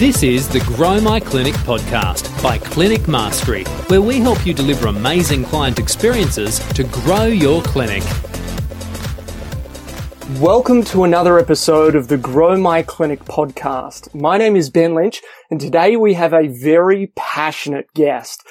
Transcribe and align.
This 0.00 0.22
is 0.22 0.48
the 0.48 0.60
Grow 0.60 0.98
My 0.98 1.20
Clinic 1.20 1.52
podcast 1.56 2.42
by 2.42 2.56
Clinic 2.56 3.06
Mastery, 3.06 3.64
where 3.88 4.00
we 4.00 4.18
help 4.18 4.46
you 4.46 4.54
deliver 4.54 4.88
amazing 4.88 5.44
client 5.44 5.78
experiences 5.78 6.58
to 6.70 6.84
grow 6.84 7.24
your 7.24 7.60
clinic. 7.60 8.02
Welcome 10.40 10.84
to 10.84 11.04
another 11.04 11.38
episode 11.38 11.94
of 11.94 12.08
the 12.08 12.16
Grow 12.16 12.56
My 12.58 12.80
Clinic 12.80 13.26
podcast. 13.26 14.14
My 14.14 14.38
name 14.38 14.56
is 14.56 14.70
Ben 14.70 14.94
Lynch, 14.94 15.20
and 15.50 15.60
today 15.60 15.96
we 15.96 16.14
have 16.14 16.32
a 16.32 16.48
very 16.48 17.12
passionate 17.14 17.92
guest. 17.94 18.42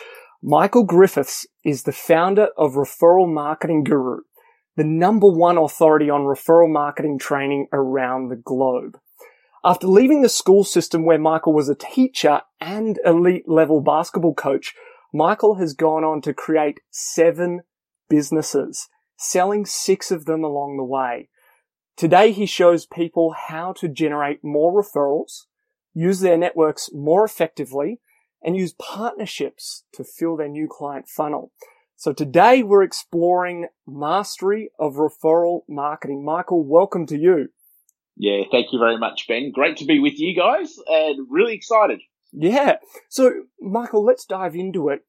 Michael 0.44 0.84
Griffiths 0.84 1.48
is 1.66 1.82
the 1.82 1.92
founder 1.92 2.50
of 2.58 2.74
Referral 2.74 3.28
Marketing 3.28 3.84
Guru, 3.84 4.20
the 4.76 4.84
number 4.84 5.28
one 5.28 5.58
authority 5.58 6.12
on 6.12 6.26
referral 6.26 6.72
marketing 6.72 7.18
training 7.18 7.66
around 7.74 8.30
the 8.30 8.36
globe. 8.36 9.00
After 9.62 9.88
leaving 9.88 10.22
the 10.22 10.30
school 10.30 10.64
system 10.64 11.04
where 11.04 11.20
Michael 11.20 11.52
was 11.52 11.68
a 11.68 11.76
teacher 11.76 12.42
and 12.62 12.98
elite 13.04 13.44
level 13.46 13.82
basketball 13.82 14.34
coach, 14.34 14.74
Michael 15.14 15.56
has 15.56 15.74
gone 15.74 16.06
on 16.06 16.22
to 16.22 16.34
create 16.34 16.80
seven 16.92 17.62
businesses, 18.10 18.88
selling 19.18 19.66
six 19.66 20.12
of 20.12 20.24
them 20.24 20.46
along 20.46 20.78
the 20.78 20.86
way. 20.86 21.28
Today 21.98 22.32
he 22.32 22.46
shows 22.46 22.86
people 22.86 23.36
how 23.50 23.74
to 23.74 23.90
generate 23.90 24.46
more 24.46 24.82
referrals, 24.82 25.48
use 25.94 26.22
their 26.22 26.38
networks 26.38 26.90
more 26.94 27.26
effectively, 27.26 28.00
and 28.42 28.56
use 28.56 28.74
partnerships 28.80 29.84
to 29.92 30.06
fill 30.06 30.38
their 30.38 30.48
new 30.48 30.70
client 30.72 31.10
funnel. 31.10 31.52
So 31.98 32.14
today 32.14 32.64
we're 32.64 32.84
exploring 32.84 33.68
mastery 33.86 34.72
of 34.80 34.94
referral 34.94 35.64
marketing. 35.68 36.24
Michael, 36.24 36.64
welcome 36.64 37.06
to 37.08 37.18
you. 37.18 37.50
Yeah, 38.22 38.44
thank 38.52 38.74
you 38.74 38.80
very 38.80 38.98
much, 38.98 39.26
Ben. 39.30 39.52
Great 39.52 39.78
to 39.78 39.86
be 39.86 40.00
with 40.00 40.20
you 40.20 40.36
guys 40.36 40.76
and 40.88 41.26
really 41.30 41.56
excited. 41.56 42.02
Yeah. 42.34 42.76
So, 43.08 43.32
Michael, 43.62 44.04
let's 44.04 44.26
dive 44.26 44.56
into 44.56 44.90
it. 44.90 45.06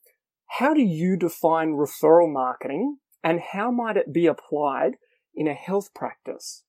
How 0.47 0.75
do 0.75 0.81
you 0.81 1.17
define 1.17 1.73
referral 1.73 2.33
marketing 2.33 2.99
and 3.25 3.41
how 3.41 3.73
might 3.73 3.97
it 3.97 4.13
be 4.13 4.27
applied 4.27 4.93
in 5.35 5.49
a 5.49 5.55
health 5.55 5.93
practice? 5.93 6.63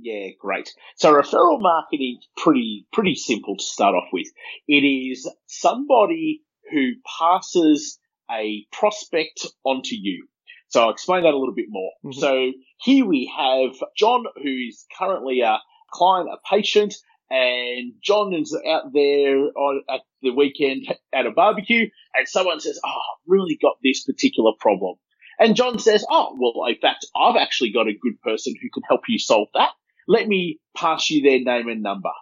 Yeah, 0.00 0.28
great. 0.40 0.70
So 0.96 1.12
referral 1.12 1.60
marketing 1.60 2.18
is 2.20 2.28
pretty, 2.42 2.86
pretty 2.92 3.14
simple 3.14 3.56
to 3.56 3.64
start 3.64 3.94
off 3.94 4.08
with. 4.10 4.28
It 4.66 4.86
is 4.86 5.30
somebody 5.46 6.42
who 6.72 6.92
passes 7.18 7.98
a 8.30 8.64
prospect 8.72 9.46
onto 9.64 9.96
you. 9.96 10.28
So 10.68 10.82
I'll 10.82 10.90
explain 10.90 11.22
that 11.22 11.34
a 11.34 11.38
little 11.38 11.54
bit 11.54 11.66
more. 11.68 11.92
Mm-hmm. 12.04 12.20
So 12.20 12.52
here 12.78 13.06
we 13.06 13.32
have 13.36 13.76
John, 13.96 14.24
who 14.36 14.50
is 14.68 14.84
currently 14.98 15.40
a 15.40 15.58
client, 15.90 16.28
a 16.28 16.36
patient, 16.48 16.94
and 17.30 17.94
John 18.02 18.34
is 18.34 18.56
out 18.66 18.92
there 18.92 19.36
on, 19.36 19.82
at 19.88 20.00
the 20.22 20.30
weekend 20.30 20.86
at 21.14 21.26
a 21.26 21.30
barbecue, 21.30 21.88
and 22.14 22.28
someone 22.28 22.60
says, 22.60 22.78
"Oh, 22.84 22.88
I've 22.88 23.22
really 23.26 23.58
got 23.60 23.76
this 23.82 24.04
particular 24.04 24.52
problem." 24.58 24.96
And 25.38 25.56
John 25.56 25.78
says, 25.78 26.04
"Oh, 26.10 26.36
well, 26.38 26.66
in 26.68 26.76
fact, 26.76 27.06
I've 27.16 27.36
actually 27.36 27.70
got 27.72 27.88
a 27.88 27.92
good 27.92 28.20
person 28.22 28.54
who 28.60 28.68
can 28.72 28.82
help 28.88 29.02
you 29.08 29.18
solve 29.18 29.48
that. 29.54 29.70
Let 30.06 30.26
me 30.26 30.60
pass 30.76 31.10
you 31.10 31.22
their 31.22 31.40
name 31.40 31.68
and 31.68 31.82
number." 31.82 32.12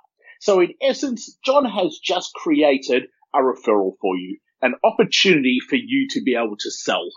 So 0.41 0.61
in 0.61 0.74
essence, 0.83 1.39
John 1.44 1.64
has 1.64 1.98
just 1.98 2.34
created 2.34 3.08
a 3.34 3.39
referral 3.39 3.94
for 4.00 4.17
you, 4.17 4.39
an 4.62 4.74
opportunity 4.84 5.58
for 5.61 5.77
you 5.77 6.08
to 6.11 6.22
be 6.22 6.34
able 6.34 6.56
to 6.58 6.70
sell. 6.70 7.08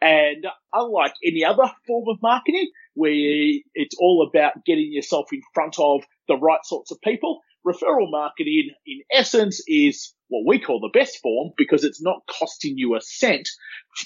And 0.00 0.46
unlike 0.72 1.12
any 1.24 1.44
other 1.44 1.70
form 1.86 2.04
of 2.08 2.22
marketing, 2.22 2.70
where 2.94 3.12
it's 3.12 3.96
all 3.98 4.26
about 4.28 4.64
getting 4.64 4.92
yourself 4.92 5.26
in 5.32 5.42
front 5.54 5.78
of 5.78 6.02
the 6.26 6.36
right 6.36 6.64
sorts 6.64 6.90
of 6.90 7.00
people, 7.02 7.40
referral 7.66 8.10
marketing, 8.10 8.70
in 8.86 9.00
essence, 9.12 9.62
is 9.66 10.14
what 10.28 10.44
we 10.46 10.58
call 10.58 10.80
the 10.80 10.98
best 10.98 11.18
form 11.22 11.50
because 11.56 11.84
it's 11.84 12.02
not 12.02 12.22
costing 12.28 12.78
you 12.78 12.96
a 12.96 13.00
cent 13.00 13.48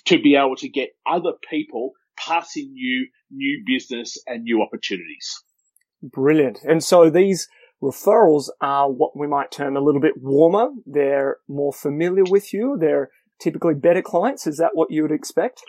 to 0.06 0.20
be 0.20 0.34
able 0.34 0.56
to 0.56 0.68
get 0.68 0.90
other 1.06 1.32
people 1.48 1.92
passing 2.16 2.72
you 2.74 3.06
new 3.30 3.62
business 3.66 4.16
and 4.26 4.44
new 4.44 4.62
opportunities. 4.62 5.42
Brilliant. 6.02 6.60
And 6.64 6.82
so 6.82 7.10
these 7.10 7.48
referrals 7.82 8.48
are 8.60 8.90
what 8.90 9.16
we 9.16 9.26
might 9.26 9.50
term 9.50 9.76
a 9.76 9.80
little 9.80 10.00
bit 10.00 10.14
warmer. 10.20 10.68
They're 10.86 11.38
more 11.48 11.72
familiar 11.72 12.24
with 12.24 12.52
you. 12.52 12.76
They're 12.80 13.10
typically 13.40 13.74
better 13.74 14.02
clients. 14.02 14.46
Is 14.46 14.56
that 14.58 14.70
what 14.74 14.90
you 14.90 15.02
would 15.02 15.12
expect? 15.12 15.62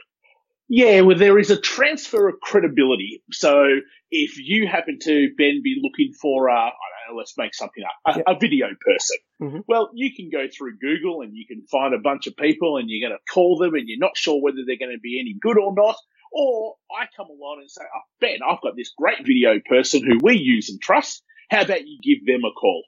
Yeah, 0.68 1.02
well, 1.02 1.18
there 1.18 1.38
is 1.38 1.52
a 1.52 1.60
transfer 1.60 2.28
of 2.28 2.40
credibility. 2.42 3.24
So 3.32 3.66
if 4.10 4.38
you 4.38 4.68
happen 4.68 4.98
to, 5.04 5.30
Ben, 5.38 5.62
be 5.64 5.80
looking 5.82 6.14
for, 6.14 6.48
a, 6.48 6.72
know, 7.10 7.18
let's 7.18 7.38
make 7.38 7.54
something 7.54 7.84
up, 7.84 8.16
a, 8.16 8.18
yep. 8.18 8.26
a 8.28 8.40
video 8.40 8.68
person, 8.86 9.18
mm-hmm. 9.42 9.60
well, 9.68 9.90
you 9.94 10.14
can 10.16 10.30
go 10.32 10.48
through 10.48 10.78
Google 10.78 11.22
and 11.22 11.36
you 11.36 11.46
can 11.48 11.66
find 11.72 11.94
a 11.94 12.00
bunch 12.00 12.28
of 12.28 12.36
people 12.36 12.78
and 12.78 12.90
you're 12.90 13.08
going 13.08 13.18
to 13.18 13.34
call 13.34 13.58
them 13.58 13.74
and 13.74 13.88
you're 13.88 14.00
not 14.00 14.18
sure 14.18 14.42
whether 14.42 14.60
they're 14.66 14.80
going 14.80 14.96
to 14.96 15.02
be 15.02 15.20
any 15.20 15.36
good 15.40 15.58
or 15.58 15.74
not. 15.76 15.96
Or 16.32 16.76
I 16.92 17.06
come 17.16 17.28
along 17.28 17.60
and 17.62 17.72
say, 17.72 17.84
oh, 17.84 18.02
Ben, 18.20 18.40
I've 18.46 18.62
got 18.62 18.76
this 18.76 18.92
great 18.98 19.26
video 19.26 19.60
person 19.68 20.04
who 20.04 20.20
we 20.22 20.38
use 20.38 20.70
and 20.70 20.82
trust. 20.82 21.24
How 21.50 21.62
about 21.62 21.88
you 21.88 22.00
give 22.04 22.26
them 22.26 22.44
a 22.44 22.52
call? 22.52 22.84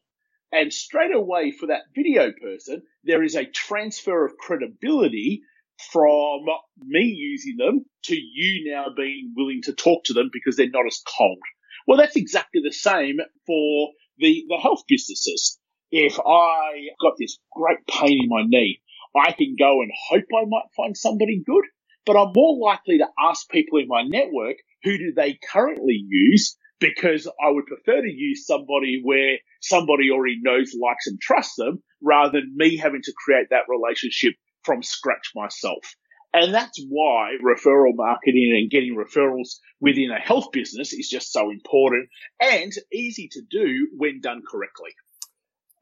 And 0.52 0.74
straight 0.74 1.14
away 1.14 1.52
for 1.52 1.68
that 1.68 1.84
video 1.96 2.32
person, 2.32 2.82
there 3.04 3.24
is 3.24 3.36
a 3.36 3.46
transfer 3.46 4.26
of 4.26 4.38
credibility 4.38 5.42
from 5.92 6.46
me 6.80 7.02
using 7.04 7.58
them 7.58 7.86
to 8.06 8.16
you 8.16 8.72
now 8.74 8.88
being 8.96 9.34
willing 9.36 9.62
to 9.64 9.74
talk 9.74 10.04
to 10.06 10.14
them 10.14 10.30
because 10.34 10.58
they're 10.58 10.70
not 10.70 10.88
as 10.88 11.02
cold. 11.18 11.40
Well, 11.88 11.98
that's 11.98 12.16
exactly 12.16 12.62
the 12.64 12.74
same 12.74 13.18
for 13.46 13.90
the, 14.18 14.46
the 14.50 14.58
health 14.58 14.84
businesses. 14.88 15.60
If 15.92 16.20
I 16.20 16.88
got 17.02 17.14
this 17.20 17.40
great 17.54 17.86
pain 17.88 18.20
in 18.24 18.30
my 18.30 18.44
knee, 18.46 18.82
I 19.16 19.32
can 19.34 19.56
go 19.58 19.82
and 19.82 19.92
hope 20.10 20.26
I 20.36 20.46
might 20.48 20.68
find 20.76 20.98
somebody 20.98 21.44
good, 21.46 21.66
but 22.06 22.18
I'm 22.18 22.34
more 22.36 22.58
likely 22.60 23.00
to 23.00 23.08
ask 23.20 23.50
people 23.50 23.80
in 23.80 23.88
my 23.88 24.04
network 24.04 24.58
who 24.84 24.98
do 24.98 25.14
they 25.16 25.40
currently 25.52 26.04
use 26.08 26.58
because 26.80 27.28
I 27.28 27.50
would 27.50 27.66
prefer 27.68 28.02
to 28.02 28.12
use 28.12 28.46
somebody 28.46 29.02
where 29.04 29.38
somebody 29.62 30.12
already 30.12 30.40
knows, 30.42 30.74
likes 30.82 31.08
and 31.08 31.20
trusts 31.22 31.56
them 31.58 31.84
rather 32.02 32.40
than 32.42 32.54
me 32.56 32.78
having 32.78 33.02
to 33.04 33.14
create 33.26 33.48
that 33.52 33.66
relationship 33.70 34.34
from 34.68 34.84
scratch 34.84 35.32
myself. 35.34 35.96
And 36.34 36.54
that's 36.54 36.80
why 36.90 37.32
referral 37.44 37.96
marketing 37.96 38.54
and 38.54 38.70
getting 38.70 38.96
referrals 38.96 39.56
within 39.80 40.12
a 40.12 40.20
health 40.20 40.50
business 40.52 40.92
is 40.92 41.08
just 41.10 41.32
so 41.32 41.50
important 41.50 42.10
and 42.42 42.72
easy 42.94 43.30
to 43.32 43.42
do 43.50 43.88
when 43.98 44.20
done 44.22 44.42
correctly. 44.48 44.92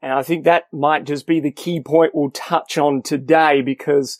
And 0.00 0.12
I 0.12 0.22
think 0.22 0.44
that 0.44 0.64
might 0.72 1.04
just 1.04 1.26
be 1.26 1.40
the 1.40 1.50
key 1.50 1.80
point 1.80 2.12
we'll 2.14 2.30
touch 2.30 2.78
on 2.78 3.02
today 3.02 3.60
because 3.60 4.18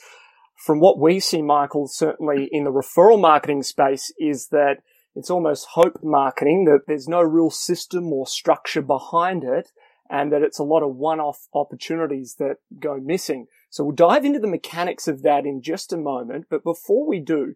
from 0.66 0.80
what 0.80 0.98
we 0.98 1.20
see, 1.20 1.42
Michael, 1.42 1.86
certainly 1.86 2.48
in 2.50 2.64
the 2.64 2.72
referral 2.72 3.20
marketing 3.20 3.62
space 3.62 4.12
is 4.18 4.48
that 4.48 4.78
it's 5.14 5.30
almost 5.30 5.68
hope 5.70 6.00
marketing 6.02 6.64
that 6.64 6.80
there's 6.88 7.08
no 7.08 7.22
real 7.22 7.50
system 7.50 8.12
or 8.12 8.26
structure 8.26 8.82
behind 8.82 9.44
it 9.44 9.70
and 10.10 10.32
that 10.32 10.42
it's 10.42 10.58
a 10.58 10.64
lot 10.64 10.82
of 10.82 10.96
one-off 10.96 11.46
opportunities 11.54 12.36
that 12.38 12.56
go 12.78 12.98
missing. 13.02 13.46
So 13.76 13.84
we'll 13.84 13.94
dive 13.94 14.24
into 14.24 14.38
the 14.38 14.46
mechanics 14.46 15.06
of 15.06 15.22
that 15.24 15.44
in 15.44 15.60
just 15.60 15.92
a 15.92 15.98
moment. 15.98 16.46
But 16.48 16.64
before 16.64 17.06
we 17.06 17.20
do, 17.20 17.54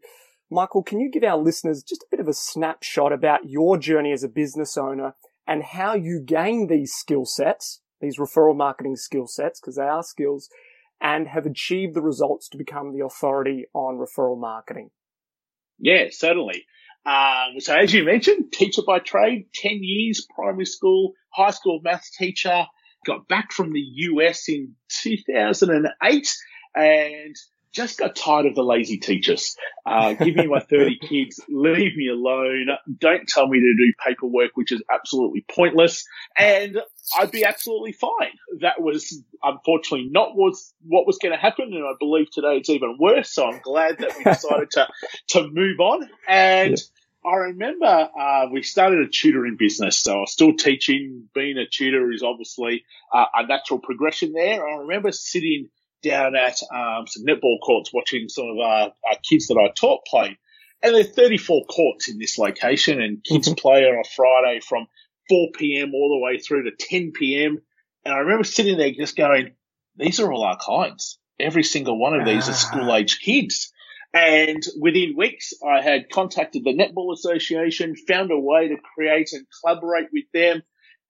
Michael, 0.50 0.82
can 0.82 1.00
you 1.00 1.10
give 1.10 1.24
our 1.24 1.38
listeners 1.38 1.82
just 1.82 2.02
a 2.02 2.08
bit 2.10 2.20
of 2.20 2.28
a 2.28 2.34
snapshot 2.34 3.10
about 3.10 3.48
your 3.48 3.78
journey 3.78 4.12
as 4.12 4.22
a 4.22 4.28
business 4.28 4.76
owner 4.76 5.14
and 5.46 5.62
how 5.62 5.94
you 5.94 6.20
gain 6.20 6.66
these 6.66 6.92
skill 6.92 7.24
sets, 7.24 7.80
these 8.02 8.18
referral 8.18 8.54
marketing 8.54 8.96
skill 8.96 9.26
sets, 9.26 9.62
because 9.62 9.76
they 9.76 9.84
are 9.84 10.02
skills, 10.02 10.50
and 11.00 11.26
have 11.26 11.46
achieved 11.46 11.94
the 11.94 12.02
results 12.02 12.50
to 12.50 12.58
become 12.58 12.92
the 12.92 13.02
authority 13.02 13.64
on 13.72 13.96
referral 13.96 14.38
marketing? 14.38 14.90
Yeah, 15.78 16.08
certainly. 16.10 16.66
Um, 17.06 17.60
so 17.60 17.74
as 17.74 17.94
you 17.94 18.04
mentioned, 18.04 18.52
teacher 18.52 18.82
by 18.86 18.98
trade, 18.98 19.46
10 19.54 19.78
years, 19.80 20.26
primary 20.34 20.66
school, 20.66 21.14
high 21.32 21.52
school 21.52 21.80
maths 21.82 22.14
teacher, 22.14 22.66
got 23.04 23.28
back 23.28 23.52
from 23.52 23.72
the 23.72 23.80
US 23.80 24.48
in 24.48 24.74
2008 24.88 26.36
and 26.74 27.36
just 27.72 27.98
got 27.98 28.16
tired 28.16 28.46
of 28.46 28.54
the 28.54 28.62
lazy 28.62 28.98
teachers. 28.98 29.56
Uh, 29.86 30.14
give 30.14 30.34
me 30.34 30.46
my 30.46 30.60
30 30.60 30.98
kids, 31.08 31.40
leave 31.48 31.96
me 31.96 32.08
alone. 32.08 32.66
Don't 32.98 33.28
tell 33.28 33.46
me 33.46 33.60
to 33.60 33.74
do 33.76 33.92
paperwork, 34.04 34.50
which 34.54 34.72
is 34.72 34.82
absolutely 34.92 35.44
pointless. 35.48 36.04
And 36.36 36.78
I'd 37.18 37.30
be 37.30 37.44
absolutely 37.44 37.92
fine. 37.92 38.32
That 38.60 38.80
was 38.80 39.22
unfortunately 39.42 40.08
not 40.10 40.36
was 40.36 40.74
what 40.86 41.06
was 41.06 41.18
going 41.18 41.32
to 41.32 41.40
happen. 41.40 41.72
And 41.72 41.84
I 41.84 41.92
believe 41.98 42.30
today 42.32 42.56
it's 42.56 42.70
even 42.70 42.96
worse. 42.98 43.30
So 43.30 43.46
I'm 43.46 43.60
glad 43.62 43.98
that 43.98 44.16
we 44.18 44.24
decided 44.32 44.70
to, 44.72 44.88
to 45.28 45.48
move 45.48 45.78
on. 45.78 46.08
And 46.28 46.70
yeah. 46.70 46.99
I 47.24 47.34
remember 47.36 48.08
uh, 48.18 48.46
we 48.50 48.62
started 48.62 49.00
a 49.00 49.10
tutoring 49.10 49.56
business, 49.58 49.98
so 49.98 50.16
I 50.16 50.20
was 50.20 50.32
still 50.32 50.54
teaching. 50.54 51.28
Being 51.34 51.58
a 51.58 51.66
tutor 51.66 52.10
is 52.12 52.22
obviously 52.22 52.84
uh, 53.12 53.26
a 53.34 53.46
natural 53.46 53.78
progression 53.78 54.32
there. 54.32 54.66
I 54.66 54.78
remember 54.78 55.12
sitting 55.12 55.68
down 56.02 56.34
at 56.34 56.58
um, 56.74 57.06
some 57.06 57.24
netball 57.26 57.60
courts 57.62 57.92
watching 57.92 58.28
some 58.28 58.46
of 58.48 58.58
our, 58.58 58.82
our, 58.86 59.16
kids 59.28 59.48
that 59.48 59.58
I 59.58 59.70
taught 59.78 60.06
play. 60.06 60.38
And 60.82 60.94
there 60.94 61.02
are 61.02 61.04
34 61.04 61.66
courts 61.66 62.08
in 62.08 62.18
this 62.18 62.38
location, 62.38 63.02
and 63.02 63.22
kids 63.22 63.48
mm-hmm. 63.48 63.54
play 63.56 63.84
on 63.84 64.00
a 64.00 64.08
Friday 64.16 64.60
from 64.66 64.86
4 65.28 65.48
p.m. 65.54 65.92
all 65.94 66.18
the 66.18 66.24
way 66.24 66.38
through 66.38 66.64
to 66.64 66.70
10 66.78 67.12
p.m. 67.12 67.58
And 68.04 68.14
I 68.14 68.18
remember 68.18 68.44
sitting 68.44 68.78
there 68.78 68.92
just 68.92 69.14
going, 69.14 69.52
these 69.96 70.20
are 70.20 70.32
all 70.32 70.42
our 70.42 70.56
clients. 70.58 71.18
Every 71.38 71.64
single 71.64 71.98
one 71.98 72.18
of 72.18 72.26
these 72.26 72.48
ah. 72.48 72.52
are 72.52 72.54
school 72.54 72.94
age 72.94 73.20
kids. 73.20 73.72
And 74.12 74.62
within 74.80 75.14
weeks, 75.16 75.52
I 75.64 75.82
had 75.82 76.10
contacted 76.10 76.64
the 76.64 76.74
Netball 76.74 77.12
Association, 77.12 77.94
found 77.94 78.32
a 78.32 78.38
way 78.38 78.68
to 78.68 78.76
create 78.94 79.30
and 79.32 79.46
collaborate 79.60 80.08
with 80.12 80.24
them. 80.34 80.62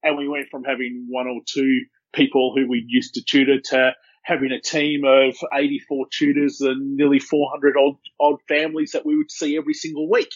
And 0.03 0.17
we 0.17 0.27
went 0.27 0.49
from 0.49 0.63
having 0.63 1.07
one 1.09 1.27
or 1.27 1.41
two 1.47 1.81
people 2.13 2.53
who 2.55 2.67
we 2.67 2.83
used 2.87 3.15
to 3.15 3.23
tutor 3.23 3.59
to 3.59 3.95
having 4.23 4.51
a 4.51 4.61
team 4.61 5.01
of 5.03 5.35
84 5.51 6.05
tutors 6.11 6.61
and 6.61 6.95
nearly 6.95 7.19
400 7.19 7.75
odd, 7.75 7.95
odd 8.19 8.39
families 8.47 8.91
that 8.91 9.05
we 9.05 9.17
would 9.17 9.31
see 9.31 9.57
every 9.57 9.73
single 9.73 10.09
week. 10.09 10.29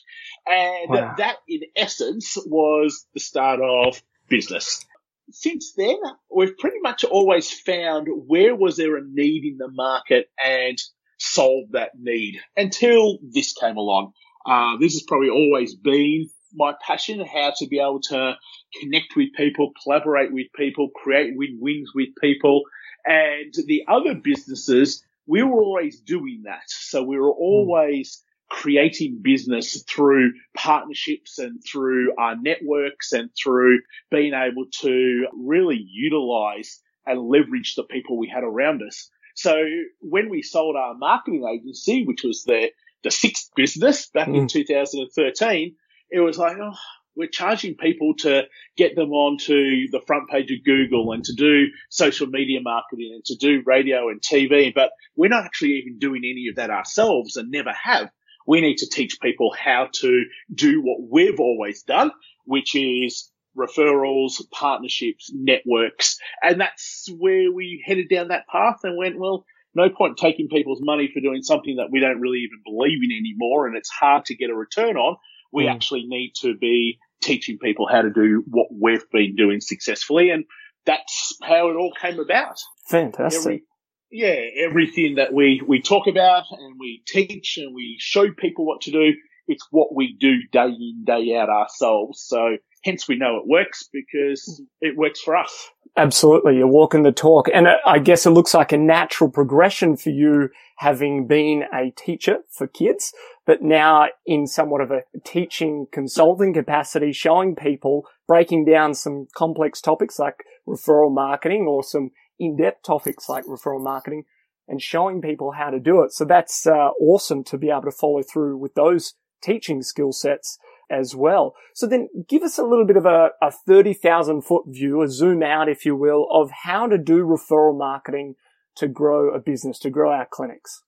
And 0.48 0.90
wow. 0.90 1.16
that, 1.18 1.38
in 1.48 1.62
essence, 1.76 2.36
was 2.48 3.06
the 3.14 3.20
start 3.20 3.60
of 3.62 4.02
business. 4.28 4.84
Since 5.32 5.74
then, 5.74 5.98
we've 6.34 6.58
pretty 6.58 6.80
much 6.82 7.04
always 7.04 7.52
found 7.52 8.08
where 8.28 8.56
was 8.56 8.78
there 8.78 8.98
a 8.98 9.02
need 9.04 9.44
in 9.44 9.58
the 9.58 9.70
market 9.70 10.30
and 10.44 10.78
solved 11.18 11.74
that 11.74 11.92
need 11.98 12.40
until 12.58 13.18
this 13.22 13.54
came 13.54 13.78
along. 13.78 14.14
Uh, 14.46 14.78
this 14.80 14.94
has 14.94 15.04
probably 15.04 15.30
always 15.30 15.76
been 15.76 16.30
my 16.54 16.74
passion, 16.86 17.26
how 17.26 17.54
to 17.58 17.68
be 17.68 17.80
able 17.80 18.00
to 18.00 18.36
connect 18.80 19.16
with 19.16 19.30
people, 19.36 19.72
collaborate 19.84 20.32
with 20.32 20.48
people, 20.56 20.90
create 20.96 21.34
win-wins 21.36 21.92
with 21.94 22.10
people. 22.22 22.62
And 23.06 23.54
the 23.68 23.84
other 23.88 24.16
businesses, 24.16 25.04
we 25.28 25.44
were 25.44 25.62
always 25.62 26.00
doing 26.00 26.44
that. 26.46 26.64
So 26.68 27.04
we 27.04 27.18
were 27.18 27.34
always 27.34 28.24
creating 28.50 29.20
business 29.22 29.84
through 29.84 30.34
partnerships 30.56 31.40
and 31.40 31.60
through 31.66 32.14
our 32.18 32.36
networks 32.36 33.12
and 33.12 33.30
through 33.42 33.80
being 34.12 34.34
able 34.34 34.66
to 34.82 35.28
really 35.34 35.84
utilize 35.90 36.80
and 37.06 37.20
leverage 37.20 37.76
the 37.76 37.84
people 37.84 38.18
we 38.18 38.28
had 38.28 38.44
around 38.44 38.82
us. 38.82 39.10
So 39.36 39.64
when 40.00 40.30
we 40.30 40.42
sold 40.42 40.76
our 40.76 40.96
marketing 40.96 41.46
agency, 41.46 42.06
which 42.06 42.24
was 42.24 42.44
the, 42.46 42.72
the 43.04 43.12
sixth 43.12 43.52
business 43.56 44.08
back 44.08 44.30
mm. 44.30 44.38
in 44.38 44.48
2013, 44.48 45.76
it 46.10 46.20
was 46.22 46.38
like, 46.38 46.58
oh, 46.60 46.74
we're 47.16 47.28
charging 47.28 47.76
people 47.76 48.14
to 48.20 48.44
get 48.78 48.96
them 48.96 49.12
onto 49.12 49.88
the 49.92 50.02
front 50.08 50.30
page 50.30 50.52
of 50.52 50.64
Google 50.66 51.12
and 51.12 51.24
to 51.26 51.34
do 51.34 51.68
social 51.90 52.28
media 52.28 52.60
marketing 52.62 53.12
and 53.14 53.26
to 53.26 53.36
do 53.36 53.62
radio 53.66 54.10
and 54.10 54.22
TV, 54.22 54.74
but 54.74 54.92
we're 55.16 55.30
not 55.30 55.46
actually 55.46 55.74
even 55.74 56.00
doing 56.00 56.22
any 56.24 56.48
of 56.50 56.56
that 56.56 56.70
ourselves 56.70 57.38
and 57.38 57.52
never 57.52 57.72
have. 57.72 58.10
We 58.48 58.62
need 58.62 58.78
to 58.78 58.90
teach 58.90 59.20
people 59.22 59.54
how 59.58 59.90
to 60.02 60.24
do 60.54 60.82
what 60.82 61.00
we've 61.10 61.40
always 61.40 61.84
done, 61.84 62.12
which 62.46 62.76
is 62.76 63.32
referrals, 63.58 64.42
partnerships, 64.52 65.32
networks. 65.34 66.18
And 66.42 66.60
that's 66.60 67.08
where 67.18 67.52
we 67.52 67.84
headed 67.86 68.10
down 68.10 68.30
that 68.30 68.48
path 68.48 68.80
and 68.84 68.98
went, 68.98 69.18
well, 69.18 69.46
no 69.74 69.90
point 69.90 70.18
taking 70.18 70.48
people's 70.48 70.82
money 70.82 71.10
for 71.14 71.20
doing 71.20 71.42
something 71.42 71.76
that 71.78 71.90
we 71.92 72.00
don't 72.00 72.22
really 72.22 72.40
even 72.40 72.62
believe 72.66 73.00
in 73.04 73.12
anymore 73.12 73.68
and 73.68 73.76
it's 73.76 73.90
hard 73.90 74.26
to 74.26 74.36
get 74.36 74.50
a 74.50 74.56
return 74.56 74.96
on. 74.96 75.18
We 75.52 75.66
mm. 75.66 75.74
actually 75.74 76.06
need 76.08 76.34
to 76.42 76.56
be 76.56 76.98
teaching 77.22 77.58
people 77.60 77.88
how 77.88 78.02
to 78.02 78.10
do 78.10 78.44
what 78.48 78.68
we've 78.72 79.10
been 79.12 79.36
doing 79.36 79.60
successfully. 79.60 80.30
And 80.30 80.46
that's 80.86 81.38
how 81.44 81.70
it 81.70 81.76
all 81.76 81.92
came 82.00 82.20
about. 82.20 82.60
Fantastic. 82.88 83.42
Every, 83.42 83.64
yeah, 84.12 84.66
everything 84.66 85.16
that 85.16 85.34
we, 85.34 85.62
we 85.68 85.82
talk 85.82 86.08
about 86.08 86.46
and 86.52 86.76
we 86.80 87.04
teach 87.06 87.58
and 87.58 87.76
we 87.76 87.98
show 88.00 88.32
people 88.32 88.66
what 88.66 88.82
to 88.82 88.92
do, 88.92 89.14
it's 89.48 89.68
what 89.72 89.94
we 89.94 90.16
do 90.20 90.38
day 90.52 90.68
in, 90.68 91.04
day 91.06 91.36
out 91.36 91.50
ourselves. 91.50 92.24
So 92.26 92.58
hence 92.86 93.08
we 93.08 93.18
know 93.18 93.38
it 93.38 93.48
works 93.48 93.90
because 93.92 94.62
it 94.80 94.96
works 94.96 95.20
for 95.20 95.36
us. 95.36 95.70
Absolutely. 95.98 96.58
You're 96.58 96.68
walking 96.68 97.04
the 97.04 97.12
talk. 97.12 97.48
And 97.54 97.68
I 97.86 98.00
guess 98.00 98.26
it 98.26 98.32
looks 98.32 98.54
like 98.54 98.72
a 98.72 98.78
natural 98.78 99.30
progression 99.30 99.98
for 99.98 100.12
you 100.12 100.50
having 100.78 101.26
been 101.26 101.64
a 101.74 101.92
teacher 101.92 102.40
for 102.50 102.68
kids, 102.68 103.14
but 103.46 103.62
now 103.62 104.08
in 104.26 104.46
somewhat 104.46 104.82
of 104.82 104.92
a 104.92 105.04
teaching 105.24 105.88
consulting 105.92 106.54
capacity, 106.54 107.12
showing 107.12 107.56
people 107.56 108.06
breaking 108.28 108.66
down 108.66 108.94
some 108.94 109.28
complex 109.36 109.82
topics 109.82 110.20
like 110.20 110.44
referral 110.68 111.14
marketing 111.14 111.66
or 111.68 111.82
some 111.82 112.12
in-depth 112.40 112.84
topics 112.84 113.30
like 113.30 113.46
referral 113.46 113.82
marketing 113.82 114.26
and 114.68 114.82
showing 114.82 115.22
people 115.22 115.54
how 115.54 115.70
to 115.70 115.80
do 115.80 116.04
it. 116.04 116.12
So 116.12 116.26
that's 116.26 116.68
uh, 116.68 116.90
awesome 117.00 117.44
to 117.46 117.58
be 117.58 117.70
able 117.70 117.84
to 117.84 117.92
follow 117.92 118.22
through 118.22 118.58
with 118.58 118.74
those 118.76 119.14
teaching 119.42 119.82
skill 119.82 120.12
sets 120.12 120.58
as 120.90 121.16
well. 121.16 121.56
So 121.74 121.88
then 121.88 122.10
give 122.28 122.44
us 122.44 122.58
a 122.58 122.64
little 122.64 122.86
bit 122.86 122.98
of 122.98 123.06
a, 123.06 123.30
a 123.42 123.52
30,000 123.52 124.42
foot 124.42 124.66
view, 124.68 125.02
a 125.02 125.08
zoom 125.08 125.44
out, 125.44 125.70
if 125.70 125.86
you 125.86 125.96
will, 125.96 126.28
of 126.32 126.52
how 126.52 126.88
to 126.88 126.98
do 126.98 127.26
referral 127.26 127.78
marketing 127.78 128.36
to 128.76 128.88
grow 128.88 129.34
a 129.34 129.40
business, 129.40 129.80
to 129.80 129.90
grow 129.90 130.12
our 130.12 130.28
clinics. 130.30 130.82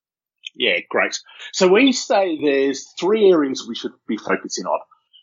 Yeah, 0.55 0.79
great. 0.89 1.19
So 1.53 1.67
we 1.67 1.91
say 1.91 2.39
there's 2.41 2.87
three 2.99 3.29
areas 3.29 3.65
we 3.67 3.75
should 3.75 3.91
be 4.07 4.17
focusing 4.17 4.65
on. 4.65 4.79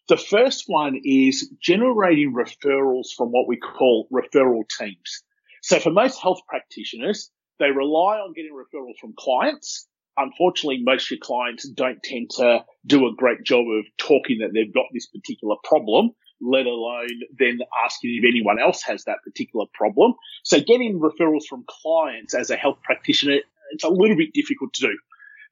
The 0.08 0.16
first 0.16 0.64
one 0.66 1.00
is 1.02 1.50
generating 1.60 2.34
referrals 2.34 3.14
from 3.16 3.30
what 3.30 3.48
we 3.48 3.56
call 3.56 4.06
referral 4.12 4.64
teams. 4.78 5.22
So 5.62 5.80
for 5.80 5.90
most 5.90 6.20
health 6.20 6.40
practitioners, 6.46 7.30
they 7.58 7.70
rely 7.70 8.18
on 8.18 8.34
getting 8.34 8.52
referrals 8.52 8.98
from 9.00 9.14
clients 9.16 9.88
unfortunately, 10.16 10.82
most 10.82 11.06
of 11.06 11.10
your 11.12 11.20
clients 11.20 11.68
don't 11.68 12.02
tend 12.02 12.30
to 12.30 12.64
do 12.86 13.06
a 13.06 13.14
great 13.14 13.42
job 13.44 13.66
of 13.68 13.84
talking 13.98 14.38
that 14.38 14.50
they've 14.52 14.72
got 14.72 14.86
this 14.92 15.06
particular 15.06 15.56
problem, 15.64 16.10
let 16.40 16.66
alone 16.66 17.08
then 17.38 17.58
asking 17.84 18.18
if 18.18 18.24
anyone 18.28 18.60
else 18.60 18.82
has 18.82 19.04
that 19.04 19.18
particular 19.24 19.66
problem. 19.74 20.14
So 20.42 20.58
getting 20.58 21.00
referrals 21.00 21.46
from 21.48 21.64
clients 21.68 22.34
as 22.34 22.50
a 22.50 22.56
health 22.56 22.78
practitioner, 22.82 23.38
it's 23.72 23.84
a 23.84 23.88
little 23.88 24.16
bit 24.16 24.32
difficult 24.32 24.72
to 24.74 24.88
do. 24.88 24.98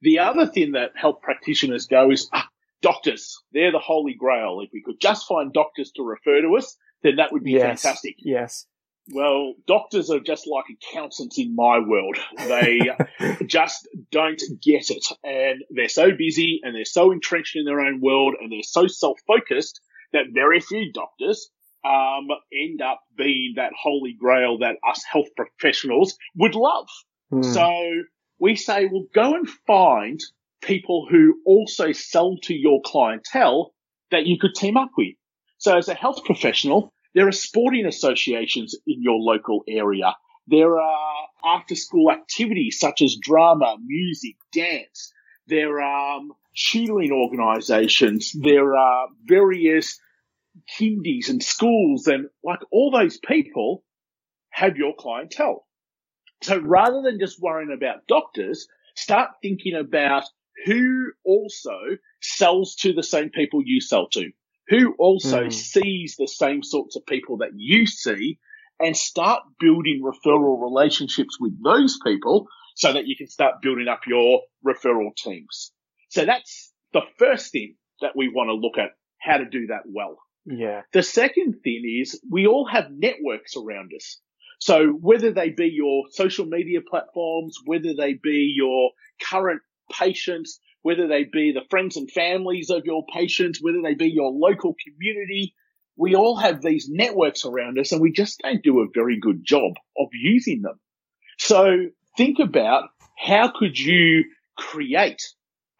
The 0.02 0.18
other 0.18 0.46
thing 0.46 0.72
that 0.72 0.90
health 0.96 1.20
practitioners 1.22 1.86
go 1.86 2.10
is, 2.10 2.28
ah, 2.32 2.48
doctors, 2.82 3.40
they're 3.52 3.72
the 3.72 3.78
holy 3.78 4.14
grail. 4.14 4.60
If 4.60 4.70
we 4.72 4.82
could 4.82 5.00
just 5.00 5.26
find 5.26 5.52
doctors 5.52 5.92
to 5.92 6.02
refer 6.02 6.40
to 6.42 6.56
us, 6.56 6.76
then 7.02 7.16
that 7.16 7.32
would 7.32 7.44
be 7.44 7.52
yes, 7.52 7.82
fantastic. 7.82 8.16
Yes. 8.18 8.66
Well, 9.10 9.54
doctors 9.66 10.10
are 10.10 10.20
just 10.20 10.46
like 10.46 10.64
accountants 10.70 11.38
in 11.38 11.56
my 11.56 11.80
world. 11.80 12.18
They 12.36 12.80
just 13.46 13.88
don't 14.10 14.40
get 14.62 14.90
it. 14.90 15.04
And 15.24 15.64
they're 15.70 15.88
so 15.88 16.12
busy 16.12 16.60
and 16.62 16.74
they're 16.74 16.84
so 16.84 17.10
entrenched 17.10 17.56
in 17.56 17.64
their 17.64 17.80
own 17.80 18.00
world 18.00 18.34
and 18.40 18.52
they're 18.52 18.62
so 18.62 18.86
self 18.86 19.18
focused 19.26 19.80
that 20.12 20.26
very 20.32 20.60
few 20.60 20.92
doctors 20.92 21.50
um, 21.84 22.28
end 22.52 22.80
up 22.80 23.00
being 23.16 23.54
that 23.56 23.72
holy 23.80 24.12
grail 24.12 24.58
that 24.58 24.76
us 24.88 25.02
health 25.10 25.28
professionals 25.36 26.16
would 26.36 26.54
love. 26.54 26.86
Mm. 27.32 27.44
So 27.52 28.04
we 28.38 28.56
say, 28.56 28.88
well, 28.90 29.06
go 29.14 29.34
and 29.34 29.48
find 29.66 30.20
people 30.62 31.08
who 31.10 31.40
also 31.44 31.90
sell 31.92 32.36
to 32.44 32.54
your 32.54 32.80
clientele 32.84 33.74
that 34.12 34.26
you 34.26 34.38
could 34.38 34.54
team 34.54 34.76
up 34.76 34.90
with. 34.96 35.14
So 35.58 35.76
as 35.76 35.88
a 35.88 35.94
health 35.94 36.24
professional, 36.24 36.92
there 37.14 37.28
are 37.28 37.32
sporting 37.32 37.86
associations 37.86 38.74
in 38.86 39.02
your 39.02 39.18
local 39.18 39.62
area. 39.68 40.14
There 40.46 40.78
are 40.78 41.28
after 41.44 41.74
school 41.74 42.10
activities 42.10 42.78
such 42.78 43.02
as 43.02 43.16
drama, 43.16 43.76
music, 43.84 44.36
dance. 44.52 45.12
There 45.46 45.80
are 45.80 46.18
um, 46.18 46.32
organizations. 47.12 48.32
There 48.32 48.76
are 48.76 49.08
various 49.24 49.98
kindies 50.78 51.28
and 51.28 51.42
schools 51.42 52.06
and 52.06 52.28
like 52.44 52.60
all 52.70 52.90
those 52.90 53.18
people 53.18 53.84
have 54.50 54.76
your 54.76 54.94
clientele. 54.98 55.66
So 56.42 56.58
rather 56.58 57.02
than 57.02 57.18
just 57.18 57.40
worrying 57.40 57.72
about 57.72 58.06
doctors, 58.06 58.68
start 58.94 59.30
thinking 59.40 59.74
about 59.74 60.24
who 60.66 61.12
also 61.24 61.78
sells 62.20 62.74
to 62.76 62.92
the 62.92 63.02
same 63.02 63.30
people 63.30 63.62
you 63.64 63.80
sell 63.80 64.08
to 64.10 64.30
who 64.72 64.94
also 64.98 65.44
mm. 65.44 65.52
sees 65.52 66.16
the 66.18 66.26
same 66.26 66.62
sorts 66.62 66.96
of 66.96 67.04
people 67.04 67.38
that 67.38 67.50
you 67.54 67.86
see 67.86 68.38
and 68.80 68.96
start 68.96 69.42
building 69.60 70.02
referral 70.02 70.62
relationships 70.62 71.36
with 71.38 71.52
those 71.62 71.98
people 72.04 72.46
so 72.74 72.94
that 72.94 73.06
you 73.06 73.14
can 73.14 73.26
start 73.26 73.60
building 73.60 73.86
up 73.86 74.00
your 74.06 74.40
referral 74.66 75.14
teams. 75.14 75.72
So 76.08 76.24
that's 76.24 76.72
the 76.94 77.02
first 77.18 77.52
thing 77.52 77.76
that 78.00 78.16
we 78.16 78.28
want 78.28 78.48
to 78.48 78.54
look 78.54 78.78
at 78.78 78.96
how 79.20 79.36
to 79.36 79.44
do 79.44 79.66
that 79.66 79.82
well. 79.84 80.16
Yeah. 80.46 80.82
The 80.94 81.02
second 81.02 81.60
thing 81.62 81.82
is 82.00 82.18
we 82.30 82.46
all 82.46 82.66
have 82.66 82.86
networks 82.90 83.56
around 83.56 83.92
us. 83.94 84.18
So 84.58 84.88
whether 84.88 85.32
they 85.32 85.50
be 85.50 85.68
your 85.68 86.04
social 86.10 86.46
media 86.46 86.80
platforms, 86.80 87.58
whether 87.66 87.94
they 87.94 88.14
be 88.14 88.54
your 88.56 88.92
current 89.22 89.60
patients, 89.92 90.60
whether 90.82 91.08
they 91.08 91.24
be 91.24 91.52
the 91.52 91.66
friends 91.70 91.96
and 91.96 92.10
families 92.10 92.70
of 92.70 92.84
your 92.84 93.04
patients, 93.12 93.60
whether 93.60 93.80
they 93.82 93.94
be 93.94 94.08
your 94.08 94.30
local 94.30 94.74
community. 94.84 95.54
We 95.96 96.14
all 96.14 96.36
have 96.36 96.62
these 96.62 96.88
networks 96.90 97.44
around 97.44 97.78
us 97.78 97.92
and 97.92 98.00
we 98.00 98.12
just 98.12 98.40
don't 98.42 98.62
do 98.62 98.80
a 98.80 98.88
very 98.94 99.18
good 99.20 99.44
job 99.44 99.72
of 99.98 100.08
using 100.12 100.62
them. 100.62 100.80
So 101.38 101.86
think 102.16 102.38
about 102.38 102.88
how 103.16 103.52
could 103.54 103.78
you 103.78 104.24
create 104.56 105.22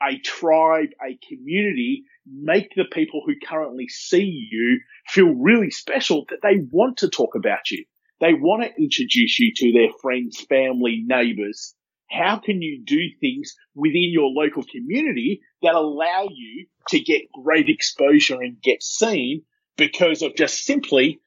a 0.03 0.19
tribe, 0.19 0.91
a 1.01 1.19
community, 1.29 2.05
make 2.27 2.75
the 2.75 2.85
people 2.93 3.23
who 3.27 3.35
currently 3.45 3.89
see 3.89 4.49
you 4.51 4.81
feel 5.09 5.35
really 5.35 5.71
special 5.71 6.25
that 6.31 6.41
they 6.43 6.65
want 6.71 6.99
to 6.99 7.09
talk 7.09 7.35
about 7.35 7.71
you. 7.71 7.85
They 8.21 8.35
want 8.35 8.63
to 8.63 8.83
introduce 8.83 9.39
you 9.39 9.53
to 9.57 9.73
their 9.73 9.93
friends, 10.01 10.41
family, 10.49 11.03
neighbors. 11.05 11.75
How 12.13 12.39
can 12.39 12.61
you 12.61 12.83
do 12.85 13.01
things 13.21 13.55
within 13.75 14.11
your 14.13 14.29
local 14.29 14.63
community 14.63 15.41
that 15.63 15.75
allow 15.75 16.29
you 16.31 16.67
to 16.89 17.01
get 17.01 17.23
great 17.33 17.69
exposure 17.69 18.41
and 18.41 18.61
get 18.61 18.83
seen 18.83 19.43
because 19.77 20.23
of 20.23 20.37
just 20.37 20.65
simply 20.65 21.21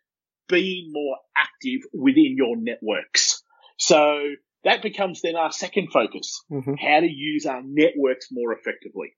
being 0.48 0.92
more 0.92 1.18
active 1.36 1.82
within 1.94 2.36
your 2.38 2.56
networks? 2.56 3.42
So 3.78 4.20
that 4.64 4.82
becomes 4.82 5.22
then 5.22 5.36
our 5.36 5.52
second 5.52 5.90
focus. 5.92 6.44
Mm-hmm. 6.52 6.74
How 6.80 7.00
to 7.00 7.10
use 7.10 7.46
our 7.46 7.62
networks 7.64 8.28
more 8.32 8.54
effectively. 8.54 9.16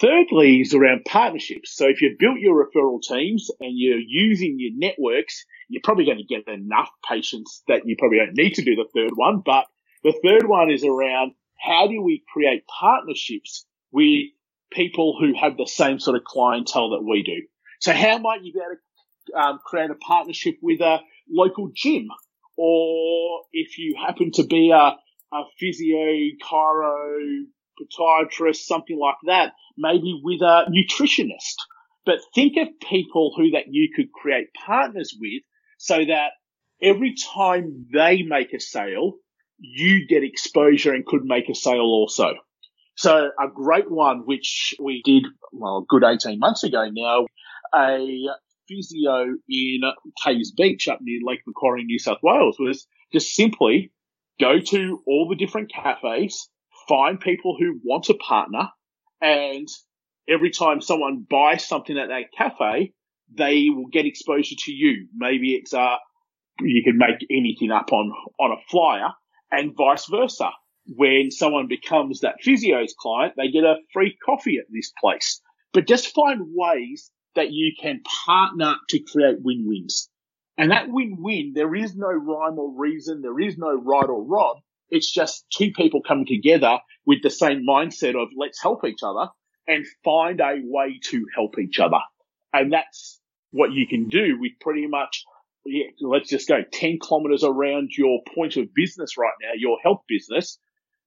Thirdly 0.00 0.62
is 0.62 0.72
around 0.72 1.04
partnerships. 1.04 1.76
So 1.76 1.86
if 1.88 2.00
you've 2.00 2.18
built 2.18 2.38
your 2.38 2.64
referral 2.64 3.02
teams 3.02 3.50
and 3.60 3.72
you're 3.74 3.98
using 3.98 4.56
your 4.58 4.72
networks, 4.76 5.44
you're 5.68 5.82
probably 5.84 6.06
going 6.06 6.18
to 6.18 6.24
get 6.24 6.48
enough 6.48 6.88
patients 7.06 7.62
that 7.68 7.82
you 7.84 7.96
probably 7.98 8.18
don't 8.18 8.34
need 8.34 8.54
to 8.54 8.64
do 8.64 8.76
the 8.76 8.88
third 8.94 9.12
one. 9.14 9.42
But 9.44 9.66
the 10.04 10.12
third 10.22 10.46
one 10.46 10.70
is 10.70 10.84
around 10.84 11.32
how 11.58 11.88
do 11.88 12.00
we 12.02 12.22
create 12.32 12.64
partnerships 12.66 13.64
with 13.90 14.26
people 14.70 15.16
who 15.18 15.32
have 15.34 15.56
the 15.56 15.66
same 15.66 15.98
sort 15.98 16.16
of 16.16 16.24
clientele 16.24 16.90
that 16.90 17.02
we 17.02 17.22
do? 17.22 17.46
So 17.80 17.92
how 17.92 18.18
might 18.18 18.42
you 18.42 18.52
be 18.52 18.60
able 18.60 18.76
to 19.28 19.38
um, 19.38 19.58
create 19.64 19.90
a 19.90 19.94
partnership 19.94 20.56
with 20.62 20.80
a 20.80 20.98
local 21.28 21.70
gym? 21.74 22.08
Or 22.56 23.42
if 23.52 23.78
you 23.78 23.96
happen 24.06 24.30
to 24.32 24.44
be 24.44 24.70
a, 24.70 24.96
a 25.32 25.42
physio, 25.58 26.36
chiro, 26.42 27.44
podiatrist, 27.98 28.66
something 28.66 28.98
like 28.98 29.16
that, 29.26 29.52
maybe 29.76 30.20
with 30.22 30.42
a 30.42 30.66
nutritionist. 30.68 31.56
But 32.06 32.18
think 32.34 32.56
of 32.58 32.68
people 32.80 33.32
who 33.36 33.52
that 33.52 33.64
you 33.68 33.88
could 33.96 34.12
create 34.12 34.48
partners 34.54 35.16
with 35.18 35.42
so 35.78 36.04
that 36.04 36.32
every 36.82 37.14
time 37.14 37.86
they 37.92 38.22
make 38.22 38.52
a 38.52 38.60
sale, 38.60 39.14
you 39.58 40.06
get 40.06 40.22
exposure 40.22 40.92
and 40.92 41.06
could 41.06 41.24
make 41.24 41.48
a 41.48 41.54
sale 41.54 41.80
also. 41.80 42.34
So 42.96 43.30
a 43.40 43.48
great 43.52 43.90
one, 43.90 44.20
which 44.24 44.74
we 44.80 45.02
did, 45.04 45.24
well, 45.52 45.78
a 45.78 45.84
good 45.88 46.04
18 46.04 46.38
months 46.38 46.62
ago 46.62 46.88
now, 46.92 47.26
a 47.74 48.28
physio 48.68 49.26
in 49.48 49.80
Caves 50.24 50.52
Beach 50.52 50.88
up 50.88 51.00
near 51.02 51.20
Lake 51.24 51.40
Macquarie, 51.46 51.84
New 51.84 51.98
South 51.98 52.18
Wales 52.22 52.56
was 52.58 52.86
just 53.12 53.34
simply 53.34 53.92
go 54.40 54.60
to 54.60 55.02
all 55.06 55.28
the 55.28 55.36
different 55.36 55.72
cafes, 55.72 56.48
find 56.88 57.20
people 57.20 57.56
who 57.58 57.80
want 57.84 58.04
to 58.04 58.14
partner 58.14 58.68
and 59.20 59.68
every 60.28 60.50
time 60.50 60.80
someone 60.80 61.26
buys 61.28 61.66
something 61.66 61.98
at 61.98 62.08
that 62.08 62.32
cafe, 62.36 62.92
they 63.32 63.68
will 63.70 63.86
get 63.86 64.06
exposure 64.06 64.54
to 64.56 64.72
you. 64.72 65.08
Maybe 65.14 65.54
it's 65.54 65.72
a, 65.72 65.96
you 66.60 66.82
can 66.84 66.98
make 66.98 67.26
anything 67.30 67.70
up 67.70 67.92
on 67.92 68.12
on 68.38 68.52
a 68.52 68.60
flyer, 68.70 69.08
and 69.58 69.76
vice 69.76 70.06
versa. 70.10 70.50
When 70.86 71.30
someone 71.30 71.66
becomes 71.66 72.20
that 72.20 72.42
physio's 72.42 72.94
client, 72.98 73.34
they 73.36 73.50
get 73.50 73.64
a 73.64 73.76
free 73.92 74.16
coffee 74.24 74.58
at 74.58 74.66
this 74.70 74.92
place. 75.00 75.40
But 75.72 75.88
just 75.88 76.14
find 76.14 76.42
ways 76.54 77.10
that 77.34 77.50
you 77.50 77.72
can 77.80 78.02
partner 78.26 78.74
to 78.90 78.98
create 79.00 79.38
win-wins. 79.40 80.08
And 80.56 80.70
that 80.70 80.88
win-win, 80.88 81.52
there 81.54 81.74
is 81.74 81.96
no 81.96 82.08
rhyme 82.08 82.58
or 82.58 82.72
reason, 82.76 83.22
there 83.22 83.40
is 83.40 83.58
no 83.58 83.72
right 83.74 84.08
or 84.08 84.22
wrong. 84.24 84.60
It's 84.90 85.10
just 85.10 85.46
two 85.50 85.72
people 85.72 86.02
coming 86.02 86.26
together 86.26 86.78
with 87.06 87.22
the 87.22 87.30
same 87.30 87.66
mindset 87.66 88.14
of 88.20 88.28
let's 88.36 88.62
help 88.62 88.84
each 88.84 89.02
other 89.02 89.30
and 89.66 89.84
find 90.04 90.40
a 90.40 90.60
way 90.62 91.00
to 91.04 91.26
help 91.34 91.58
each 91.58 91.80
other. 91.80 91.98
And 92.52 92.72
that's 92.72 93.20
what 93.50 93.72
you 93.72 93.88
can 93.88 94.08
do 94.08 94.38
with 94.38 94.52
pretty 94.60 94.86
much, 94.86 95.24
yeah, 95.64 95.86
let's 96.00 96.28
just 96.28 96.48
go 96.48 96.60
10 96.72 96.98
kilometers 97.00 97.44
around 97.44 97.90
your 97.96 98.20
point 98.34 98.56
of 98.56 98.74
business 98.74 99.16
right 99.18 99.32
now, 99.42 99.50
your 99.56 99.78
health 99.82 100.02
business. 100.08 100.58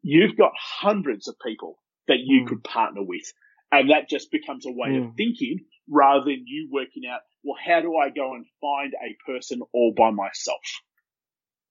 You've 0.01 0.37
got 0.37 0.51
hundreds 0.57 1.27
of 1.27 1.35
people 1.45 1.79
that 2.07 2.19
you 2.23 2.43
mm. 2.43 2.47
could 2.47 2.63
partner 2.63 3.01
with. 3.03 3.31
And 3.71 3.89
that 3.89 4.09
just 4.09 4.31
becomes 4.31 4.65
a 4.65 4.71
way 4.71 4.89
mm. 4.89 5.09
of 5.09 5.15
thinking 5.15 5.65
rather 5.89 6.25
than 6.25 6.43
you 6.45 6.69
working 6.71 7.03
out, 7.11 7.21
well, 7.43 7.57
how 7.63 7.81
do 7.81 7.95
I 7.95 8.09
go 8.09 8.33
and 8.33 8.45
find 8.61 8.93
a 8.93 9.15
person 9.29 9.61
all 9.73 9.93
by 9.95 10.11
myself? 10.11 10.61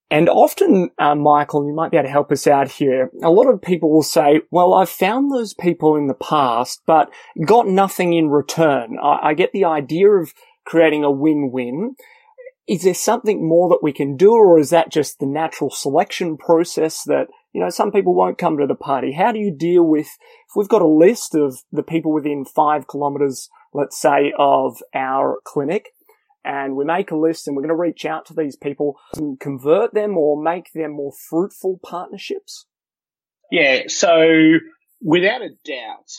And 0.09 0.29
often, 0.29 0.91
uh, 0.99 1.17
Michael, 1.17 1.67
you 1.67 1.75
might 1.75 1.91
be 1.91 1.97
able 1.97 2.07
to 2.07 2.13
help 2.13 2.31
us 2.31 2.47
out 2.47 2.71
here. 2.71 3.11
A 3.25 3.31
lot 3.31 3.49
of 3.49 3.61
people 3.61 3.93
will 3.93 4.05
say, 4.05 4.41
well, 4.53 4.75
I've 4.75 4.89
found 4.89 5.33
those 5.33 5.53
people 5.53 5.97
in 5.97 6.07
the 6.07 6.15
past, 6.15 6.83
but 6.87 7.11
got 7.45 7.67
nothing 7.67 8.13
in 8.13 8.29
return. 8.29 8.99
I, 9.03 9.31
I 9.31 9.35
get 9.35 9.53
the 9.53 9.65
idea 9.65 10.11
of 10.11 10.33
creating 10.65 11.03
a 11.03 11.11
win-win. 11.11 11.97
Is 12.69 12.83
there 12.83 12.95
something 12.95 13.47
more 13.47 13.69
that 13.69 13.83
we 13.83 13.93
can 13.93 14.17
do, 14.17 14.33
or 14.33 14.59
is 14.59 14.71
that 14.71 14.91
just 14.91 15.21
the 15.21 15.27
natural 15.27 15.71
selection 15.71 16.37
process 16.37 17.05
that, 17.05 17.29
you 17.53 17.61
know, 17.61 17.71
some 17.71 17.93
people 17.93 18.15
won't 18.15 18.39
come 18.39 18.59
to 18.59 18.67
the 18.67 18.75
party? 18.75 19.13
How 19.13 19.31
do 19.31 19.39
you 19.39 19.55
deal 19.57 19.85
with, 19.85 20.07
if 20.07 20.57
we've 20.57 20.69
got 20.69 20.83
a 20.83 20.89
list 20.89 21.35
of 21.37 21.59
the 21.71 21.85
people 21.85 22.13
within 22.13 22.45
five 22.45 22.89
kilometers, 22.89 23.49
let's 23.73 24.01
say, 24.01 24.33
of 24.37 24.79
our 24.95 25.39
clinic, 25.45 25.91
and 26.45 26.77
we 26.77 26.85
make 26.85 27.13
a 27.13 27.17
list 27.17 27.47
and 27.47 27.57
we're 27.57 27.63
going 27.63 27.69
to 27.69 27.77
reach 27.77 28.05
out 28.05 28.27
to 28.27 28.35
these 28.35 28.57
people 28.57 28.97
and 29.17 29.39
convert 29.39 29.95
them 29.95 30.17
or 30.17 30.41
make 30.41 30.73
them 30.75 30.93
more 30.93 31.13
fruitful 31.29 31.79
partnerships? 31.85 32.67
Yeah. 33.51 33.83
So 33.89 34.29
without 35.01 35.43
a 35.43 35.51
doubt, 35.65 36.11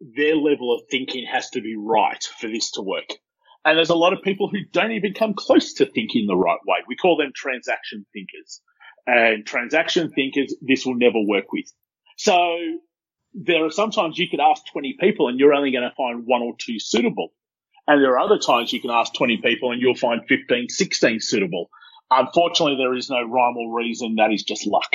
their 0.00 0.36
level 0.36 0.74
of 0.74 0.82
thinking 0.90 1.26
has 1.30 1.50
to 1.50 1.60
be 1.60 1.76
right 1.78 2.22
for 2.38 2.48
this 2.48 2.72
to 2.72 2.82
work. 2.82 3.18
And 3.64 3.78
there's 3.78 3.90
a 3.90 3.94
lot 3.94 4.12
of 4.12 4.22
people 4.22 4.48
who 4.48 4.58
don't 4.72 4.92
even 4.92 5.14
come 5.14 5.34
close 5.34 5.74
to 5.74 5.86
thinking 5.86 6.26
the 6.26 6.36
right 6.36 6.58
way. 6.66 6.78
We 6.86 6.96
call 6.96 7.16
them 7.16 7.32
transaction 7.34 8.04
thinkers. 8.12 8.60
And 9.06 9.46
transaction 9.46 10.10
thinkers, 10.10 10.54
this 10.60 10.84
will 10.84 10.96
never 10.96 11.20
work 11.26 11.52
with. 11.52 11.66
So 12.18 12.56
there 13.32 13.64
are 13.64 13.70
sometimes 13.70 14.18
you 14.18 14.28
could 14.28 14.40
ask 14.40 14.62
20 14.72 14.96
people 15.00 15.28
and 15.28 15.38
you're 15.38 15.54
only 15.54 15.72
going 15.72 15.88
to 15.88 15.94
find 15.96 16.24
one 16.26 16.42
or 16.42 16.54
two 16.58 16.78
suitable. 16.78 17.30
And 17.86 18.02
there 18.02 18.12
are 18.12 18.20
other 18.20 18.38
times 18.38 18.72
you 18.72 18.80
can 18.80 18.90
ask 18.90 19.12
20 19.14 19.38
people 19.38 19.72
and 19.72 19.80
you'll 19.80 19.94
find 19.94 20.22
15, 20.28 20.68
16 20.68 21.20
suitable. 21.20 21.68
Unfortunately, 22.10 22.76
there 22.76 22.94
is 22.94 23.10
no 23.10 23.22
rhyme 23.22 23.56
or 23.56 23.76
reason. 23.76 24.16
That 24.16 24.32
is 24.32 24.42
just 24.42 24.66
luck. 24.66 24.94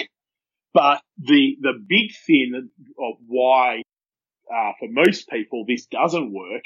But 0.74 1.02
the, 1.18 1.58
the 1.60 1.74
big 1.88 2.12
thing 2.26 2.70
of 3.00 3.14
why, 3.28 3.82
uh, 4.54 4.72
for 4.80 4.88
most 4.90 5.28
people 5.30 5.66
this 5.68 5.88
doesn't 5.88 6.32
work 6.32 6.64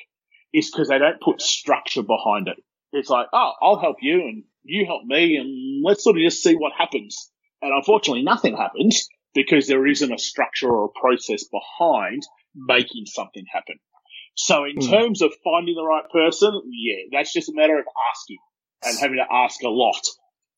is 0.53 0.69
because 0.71 0.87
they 0.87 0.99
don't 0.99 1.21
put 1.21 1.41
structure 1.41 2.03
behind 2.03 2.47
it. 2.47 2.57
It's 2.91 3.09
like, 3.09 3.27
oh, 3.33 3.53
I'll 3.61 3.79
help 3.79 3.97
you 4.01 4.21
and 4.21 4.43
you 4.63 4.85
help 4.85 5.03
me 5.03 5.37
and 5.37 5.83
let's 5.83 6.03
sort 6.03 6.17
of 6.17 6.21
just 6.21 6.43
see 6.43 6.53
what 6.53 6.73
happens. 6.77 7.31
And 7.61 7.73
unfortunately, 7.73 8.23
nothing 8.23 8.55
happens 8.55 9.07
because 9.33 9.67
there 9.67 9.87
isn't 9.87 10.13
a 10.13 10.17
structure 10.17 10.69
or 10.69 10.85
a 10.85 10.99
process 10.99 11.45
behind 11.45 12.21
making 12.55 13.05
something 13.05 13.45
happen. 13.51 13.79
So 14.35 14.65
in 14.65 14.77
mm. 14.77 14.89
terms 14.89 15.21
of 15.21 15.33
finding 15.43 15.75
the 15.75 15.85
right 15.85 16.09
person, 16.11 16.61
yeah, 16.71 17.05
that's 17.11 17.33
just 17.33 17.49
a 17.49 17.53
matter 17.55 17.77
of 17.77 17.85
asking 18.11 18.37
and 18.83 18.99
having 18.99 19.17
to 19.17 19.33
ask 19.33 19.61
a 19.63 19.69
lot. 19.69 20.01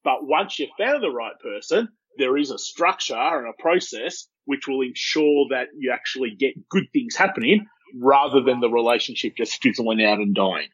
But 0.03 0.19
once 0.27 0.59
you've 0.59 0.69
found 0.77 1.03
the 1.03 1.09
right 1.09 1.37
person, 1.41 1.89
there 2.17 2.37
is 2.37 2.51
a 2.51 2.57
structure 2.57 3.15
and 3.15 3.47
a 3.47 3.61
process 3.61 4.27
which 4.45 4.67
will 4.67 4.81
ensure 4.81 5.47
that 5.49 5.67
you 5.77 5.91
actually 5.91 6.35
get 6.37 6.69
good 6.69 6.85
things 6.93 7.15
happening 7.15 7.65
rather 7.99 8.41
than 8.41 8.59
the 8.59 8.69
relationship 8.69 9.33
just 9.37 9.61
fizzling 9.61 10.03
out 10.03 10.19
and 10.19 10.35
dying. 10.35 10.67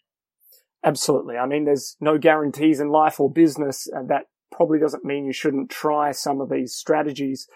Absolutely. 0.84 1.38
I 1.38 1.46
mean, 1.46 1.66
there's 1.66 1.96
no 2.02 2.18
guarantees 2.18 2.80
in 2.80 2.90
life 2.90 3.20
or 3.20 3.32
business, 3.32 3.88
and 3.88 4.10
that 4.10 4.24
probably 4.52 4.80
doesn't 4.80 5.06
mean 5.06 5.26
you 5.26 5.34
shouldn't 5.34 5.70
try 5.70 6.12
some 6.12 6.42
of 6.42 6.50
these 6.50 6.74
strategies 6.74 7.48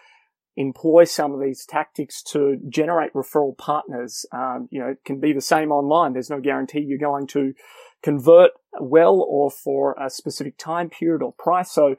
employ 0.58 1.04
some 1.04 1.34
of 1.34 1.42
these 1.42 1.66
tactics 1.66 2.22
to 2.24 2.58
generate 2.70 3.14
referral 3.14 3.58
partners. 3.58 4.26
Um, 4.32 4.68
you 4.72 4.80
know, 4.80 4.88
it 4.88 5.04
can 5.06 5.20
be 5.20 5.34
the 5.34 5.42
same 5.42 5.72
online. 5.72 6.14
There's 6.14 6.30
no 6.30 6.40
guarantee 6.40 6.80
you're 6.80 6.98
going 6.98 7.28
to 7.28 7.54
convert 8.02 8.52
well 8.80 9.26
or 9.28 9.52
for 9.52 9.96
a 10.02 10.10
specific 10.10 10.58
time 10.58 10.90
period 10.90 11.22
or 11.22 11.34
price. 11.34 11.72
So 11.72 11.96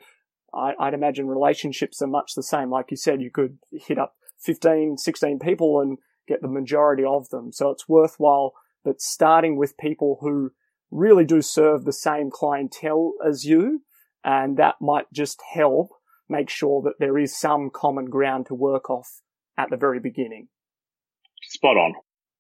I, 0.57 0.75
would 0.87 0.95
imagine 0.95 1.29
relationships 1.29 2.01
are 2.03 2.07
much 2.07 2.35
the 2.35 2.43
same. 2.43 2.71
Like 2.71 2.91
you 2.91 2.97
said, 2.97 3.21
you 3.21 3.31
could 3.31 3.59
hit 3.73 3.99
up 3.99 4.15
15, 4.41 4.97
16 4.99 5.39
people 5.39 5.81
and 5.81 5.99
get 6.27 6.43
the 6.43 6.49
majority 6.49 7.05
of 7.05 7.29
them. 7.29 7.53
So 7.53 7.71
it's 7.71 7.89
worthwhile, 7.89 8.53
but 8.85 9.01
starting 9.01 9.57
with 9.57 9.79
people 9.79 10.19
who 10.21 10.51
really 10.91 11.25
do 11.25 11.43
serve 11.43 11.85
the 11.85 11.93
same 11.93 12.31
clientele 12.31 13.13
as 13.27 13.45
you. 13.45 13.83
And 14.25 14.57
that 14.57 14.77
might 14.81 15.13
just 15.13 15.41
help 15.55 15.91
make 16.29 16.51
sure 16.51 16.83
that 16.83 16.95
there 16.99 17.19
is 17.19 17.39
some 17.39 17.71
common 17.73 18.07
ground 18.07 18.47
to 18.47 18.55
work 18.55 18.91
off 18.91 19.21
at 19.57 19.71
the 19.71 19.77
very 19.77 20.01
beginning. 20.01 20.49
Spot 21.43 21.77
on. 21.77 21.95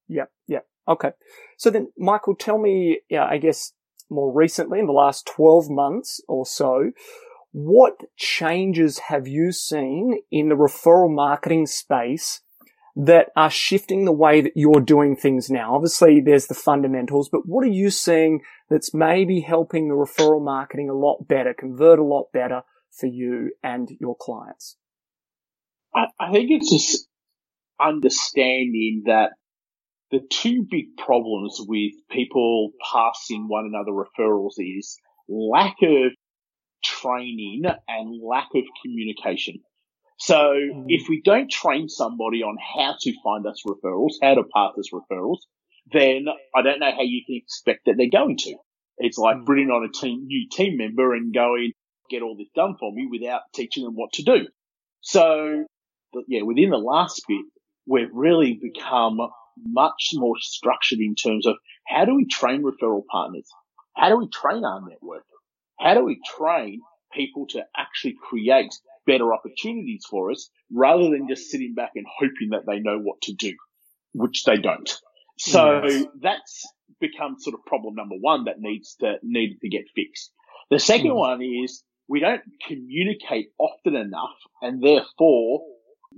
Yep, 0.09 0.31
yep. 0.49 0.67
Okay. 0.89 1.11
So 1.59 1.71
then, 1.71 1.93
Michael, 1.97 2.35
tell 2.35 2.59
me, 2.59 3.01
yeah, 3.09 3.25
I 3.25 3.39
guess 3.39 3.73
more 4.11 4.33
recently, 4.33 4.79
in 4.79 4.87
the 4.87 4.93
last 4.93 5.27
12 5.27 5.69
months 5.69 6.21
or 6.29 6.47
so, 6.47 6.93
what 7.59 8.03
changes 8.19 8.99
have 8.99 9.27
you 9.27 9.51
seen 9.51 10.21
in 10.31 10.51
the 10.51 10.55
referral 10.55 11.11
marketing 11.11 11.65
space 11.65 12.43
that 12.95 13.29
are 13.35 13.49
shifting 13.49 14.05
the 14.05 14.13
way 14.13 14.43
that 14.43 14.53
you're 14.55 14.83
doing 14.83 15.17
things 15.17 15.49
now? 15.49 15.75
Obviously, 15.75 16.21
there's 16.21 16.49
the 16.49 16.55
fundamentals, 16.55 17.31
but 17.31 17.47
what 17.47 17.65
are 17.65 17.71
you 17.71 17.89
seeing 17.89 18.43
that's 18.69 18.93
maybe 18.93 19.41
helping 19.41 19.89
the 19.89 19.95
referral 19.95 20.45
marketing 20.45 20.91
a 20.91 20.93
lot 20.95 21.27
better, 21.27 21.55
convert 21.55 21.99
a 21.99 22.05
lot 22.05 22.27
better 22.31 22.61
for 22.91 23.07
you 23.07 23.53
and 23.63 23.89
your 24.01 24.17
clients? 24.21 24.77
I, 25.95 26.09
I 26.21 26.33
think 26.33 26.51
it's 26.51 26.71
just 26.71 27.09
understanding 27.81 29.05
that 29.07 29.31
the 30.11 30.21
two 30.29 30.67
big 30.71 30.99
problems 30.99 31.57
with 31.67 31.93
people 32.11 32.73
passing 32.93 33.49
one 33.49 33.65
another 33.65 33.93
referrals 33.93 34.59
is 34.59 34.99
lack 35.27 35.77
of 35.83 36.13
training 36.87 37.63
and 37.89 38.23
lack 38.23 38.49
of 38.55 38.65
communication. 38.83 39.57
So 40.19 40.37
mm. 40.37 40.85
if 40.89 41.09
we 41.09 41.21
don't 41.23 41.51
train 41.51 41.89
somebody 41.89 42.43
on 42.43 42.57
how 42.57 42.95
to 43.01 43.13
find 43.23 43.47
us 43.47 43.63
referrals, 43.67 44.15
how 44.23 44.35
to 44.35 44.45
pass 44.55 44.73
us 44.79 44.91
referrals, 44.93 45.39
then 45.93 46.27
I 46.55 46.63
don't 46.63 46.81
know 46.81 46.91
how 46.91 47.03
you 47.03 47.23
can 47.27 47.37
expect 47.37 47.87
that 47.87 47.95
they're 47.97 48.11
going 48.11 48.37
to. 48.39 48.57
It's 48.99 49.19
like 49.19 49.37
mm. 49.37 49.45
bringing 49.45 49.71
on 49.71 49.85
a 49.85 49.93
team, 49.93 50.27
new 50.27 50.49
team 50.51 50.79
member 50.79 51.15
and 51.15 51.35
going, 51.35 51.73
get 52.09 52.23
all 52.23 52.37
this 52.37 52.49
done 52.55 52.77
for 52.79 52.93
me 52.93 53.09
without 53.11 53.43
teaching 53.55 53.85
them 53.85 53.95
what 53.95 54.13
to 54.15 54.23
do. 54.23 54.47
So 55.01 55.65
yeah, 56.29 56.43
within 56.43 56.71
the 56.71 56.79
last 56.79 57.23
bit, 57.29 57.45
we've 57.87 58.13
really 58.13 58.59
become 58.61 59.19
much 59.65 60.11
more 60.15 60.37
structured 60.39 61.01
in 61.01 61.15
terms 61.15 61.47
of 61.47 61.57
how 61.87 62.05
do 62.05 62.15
we 62.15 62.27
train 62.27 62.63
referral 62.63 63.03
partners? 63.11 63.49
How 63.95 64.09
do 64.09 64.19
we 64.19 64.29
train 64.29 64.65
our 64.65 64.81
network? 64.81 65.25
How 65.79 65.95
do 65.95 66.05
we 66.05 66.21
train 66.37 66.81
people 67.13 67.47
to 67.49 67.65
actually 67.77 68.17
create 68.21 68.75
better 69.07 69.33
opportunities 69.33 70.05
for 70.09 70.31
us 70.31 70.51
rather 70.73 71.11
than 71.11 71.29
just 71.29 71.51
sitting 71.51 71.75
back 71.75 71.93
and 71.95 72.07
hoping 72.19 72.51
that 72.51 72.67
they 72.67 72.81
know 72.81 72.99
what 72.99 73.21
to 73.23 73.33
do, 73.33 73.55
which 74.13 74.45
they 74.45 74.57
don't. 74.57 74.93
So 75.39 75.83
yes. 75.85 76.07
that's 76.21 76.67
become 77.01 77.37
sort 77.39 77.55
of 77.55 77.65
problem 77.67 77.95
number 77.95 78.17
one 78.21 78.45
that 78.45 78.57
needs 78.59 78.97
to, 79.01 79.17
needed 79.23 79.61
to 79.61 79.69
get 79.69 79.85
fixed. 79.95 80.33
The 80.71 80.79
second 80.79 81.13
mm. 81.13 81.17
one 81.17 81.43
is 81.43 81.83
we 82.09 82.21
don't 82.21 82.43
communicate 82.67 83.51
often 83.59 83.95
enough 83.97 84.37
and 84.63 84.83
therefore 84.83 85.63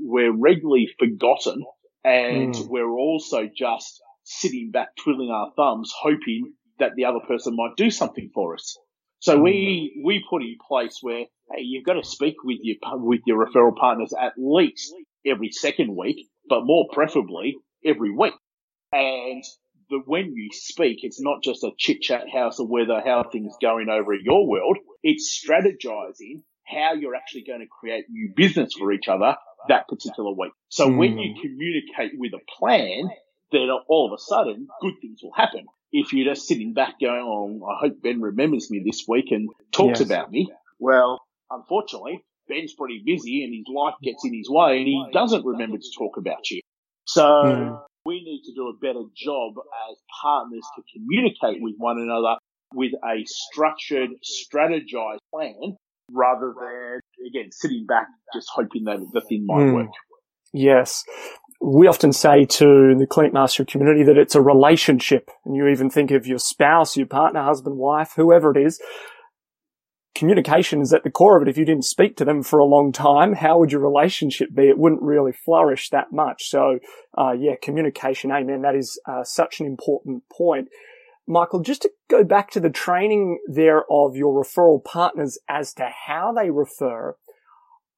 we're 0.00 0.32
regularly 0.32 0.88
forgotten 0.98 1.64
and 2.04 2.54
mm. 2.54 2.68
we're 2.68 2.90
also 2.90 3.48
just 3.54 4.00
sitting 4.24 4.70
back 4.70 4.88
twiddling 4.96 5.30
our 5.30 5.52
thumbs 5.56 5.92
hoping 6.00 6.52
that 6.78 6.92
the 6.94 7.06
other 7.06 7.20
person 7.26 7.56
might 7.56 7.76
do 7.76 7.90
something 7.90 8.30
for 8.32 8.54
us. 8.54 8.78
So 9.20 9.38
we, 9.38 9.92
hmm. 9.96 10.06
we 10.06 10.24
put 10.28 10.42
in 10.42 10.56
place 10.66 10.98
where, 11.00 11.24
hey, 11.50 11.62
you've 11.62 11.84
got 11.84 11.94
to 11.94 12.04
speak 12.04 12.36
with 12.44 12.58
your, 12.62 12.76
with 12.94 13.20
your 13.26 13.44
referral 13.44 13.76
partners 13.76 14.12
at 14.18 14.34
least 14.36 14.94
every 15.26 15.50
second 15.50 15.96
week, 15.96 16.28
but 16.48 16.64
more 16.64 16.86
preferably 16.92 17.56
every 17.84 18.10
week. 18.10 18.34
And 18.92 19.42
the, 19.90 20.00
when 20.04 20.32
you 20.34 20.48
speak, 20.52 20.98
it's 21.02 21.20
not 21.20 21.42
just 21.42 21.64
a 21.64 21.70
chit 21.78 22.00
chat 22.00 22.28
house 22.32 22.58
of 22.58 22.68
whether 22.68 23.00
how 23.04 23.24
things 23.24 23.54
going 23.60 23.88
over 23.88 24.14
in 24.14 24.20
your 24.22 24.46
world. 24.46 24.78
It's 25.02 25.42
strategizing 25.44 26.42
how 26.66 26.94
you're 26.94 27.14
actually 27.14 27.44
going 27.44 27.60
to 27.60 27.66
create 27.66 28.04
new 28.08 28.32
business 28.34 28.74
for 28.74 28.92
each 28.92 29.08
other 29.08 29.36
that 29.68 29.88
particular 29.88 30.30
week. 30.30 30.52
So 30.68 30.88
mm. 30.88 30.96
when 30.96 31.18
you 31.18 31.34
communicate 31.40 32.18
with 32.18 32.32
a 32.34 32.40
plan, 32.58 33.10
then 33.52 33.68
all 33.88 34.06
of 34.06 34.12
a 34.12 34.20
sudden 34.20 34.68
good 34.80 34.94
things 35.00 35.20
will 35.22 35.32
happen. 35.34 35.66
If 35.92 36.12
you're 36.12 36.32
just 36.34 36.46
sitting 36.46 36.74
back 36.74 37.00
going, 37.00 37.22
oh, 37.22 37.66
I 37.66 37.86
hope 37.86 38.02
Ben 38.02 38.20
remembers 38.20 38.70
me 38.70 38.82
this 38.84 39.04
week 39.08 39.26
and 39.30 39.48
talks 39.72 40.00
yes. 40.00 40.08
about 40.08 40.30
me. 40.30 40.50
Well, 40.78 41.20
unfortunately, 41.50 42.24
Ben's 42.48 42.74
pretty 42.74 43.02
busy 43.04 43.44
and 43.44 43.54
his 43.54 43.66
life 43.74 43.94
gets 44.02 44.24
in 44.24 44.34
his 44.34 44.48
way 44.50 44.78
and 44.78 44.86
he 44.86 45.04
doesn't 45.12 45.44
remember 45.44 45.78
to 45.78 45.90
talk 45.96 46.16
about 46.16 46.50
you. 46.50 46.60
So 47.06 47.24
mm. 47.24 47.80
we 48.04 48.22
need 48.22 48.42
to 48.44 48.54
do 48.54 48.68
a 48.68 48.76
better 48.78 49.04
job 49.16 49.54
as 49.90 49.96
partners 50.22 50.64
to 50.76 50.82
communicate 50.92 51.62
with 51.62 51.74
one 51.78 51.98
another 51.98 52.36
with 52.74 52.92
a 53.04 53.24
structured, 53.24 54.10
strategized 54.22 55.18
plan 55.32 55.76
rather 56.10 56.54
than, 56.58 57.00
again, 57.26 57.50
sitting 57.50 57.86
back 57.86 58.06
just 58.34 58.48
hoping 58.54 58.84
that 58.84 58.98
the 59.12 59.20
thing 59.22 59.46
might 59.46 59.64
mm. 59.64 59.74
work. 59.74 59.90
Yes. 60.52 61.04
We 61.60 61.88
often 61.88 62.12
say 62.12 62.44
to 62.44 62.94
the 62.96 63.06
Clinic 63.08 63.32
Mastery 63.32 63.66
community 63.66 64.04
that 64.04 64.16
it's 64.16 64.34
a 64.34 64.40
relationship. 64.40 65.30
And 65.44 65.56
you 65.56 65.66
even 65.68 65.90
think 65.90 66.10
of 66.10 66.26
your 66.26 66.38
spouse, 66.38 66.96
your 66.96 67.06
partner, 67.06 67.42
husband, 67.42 67.76
wife, 67.76 68.12
whoever 68.16 68.56
it 68.56 68.64
is. 68.64 68.80
Communication 70.14 70.80
is 70.80 70.92
at 70.92 71.04
the 71.04 71.10
core 71.10 71.36
of 71.36 71.42
it. 71.42 71.50
If 71.50 71.58
you 71.58 71.64
didn't 71.64 71.84
speak 71.84 72.16
to 72.16 72.24
them 72.24 72.42
for 72.42 72.58
a 72.58 72.64
long 72.64 72.92
time, 72.92 73.34
how 73.34 73.58
would 73.58 73.70
your 73.70 73.80
relationship 73.80 74.48
be? 74.54 74.68
It 74.68 74.78
wouldn't 74.78 75.02
really 75.02 75.32
flourish 75.32 75.90
that 75.90 76.12
much. 76.12 76.48
So, 76.48 76.78
uh, 77.16 77.32
yeah, 77.38 77.54
communication, 77.60 78.32
amen. 78.32 78.62
That 78.62 78.74
is 78.74 79.00
uh, 79.06 79.22
such 79.22 79.60
an 79.60 79.66
important 79.66 80.24
point. 80.32 80.68
Michael, 81.28 81.60
just 81.60 81.82
to 81.82 81.90
go 82.08 82.24
back 82.24 82.50
to 82.52 82.60
the 82.60 82.70
training 82.70 83.38
there 83.46 83.84
of 83.90 84.16
your 84.16 84.42
referral 84.42 84.82
partners 84.82 85.38
as 85.48 85.74
to 85.74 85.88
how 86.06 86.32
they 86.32 86.50
refer, 86.50 87.16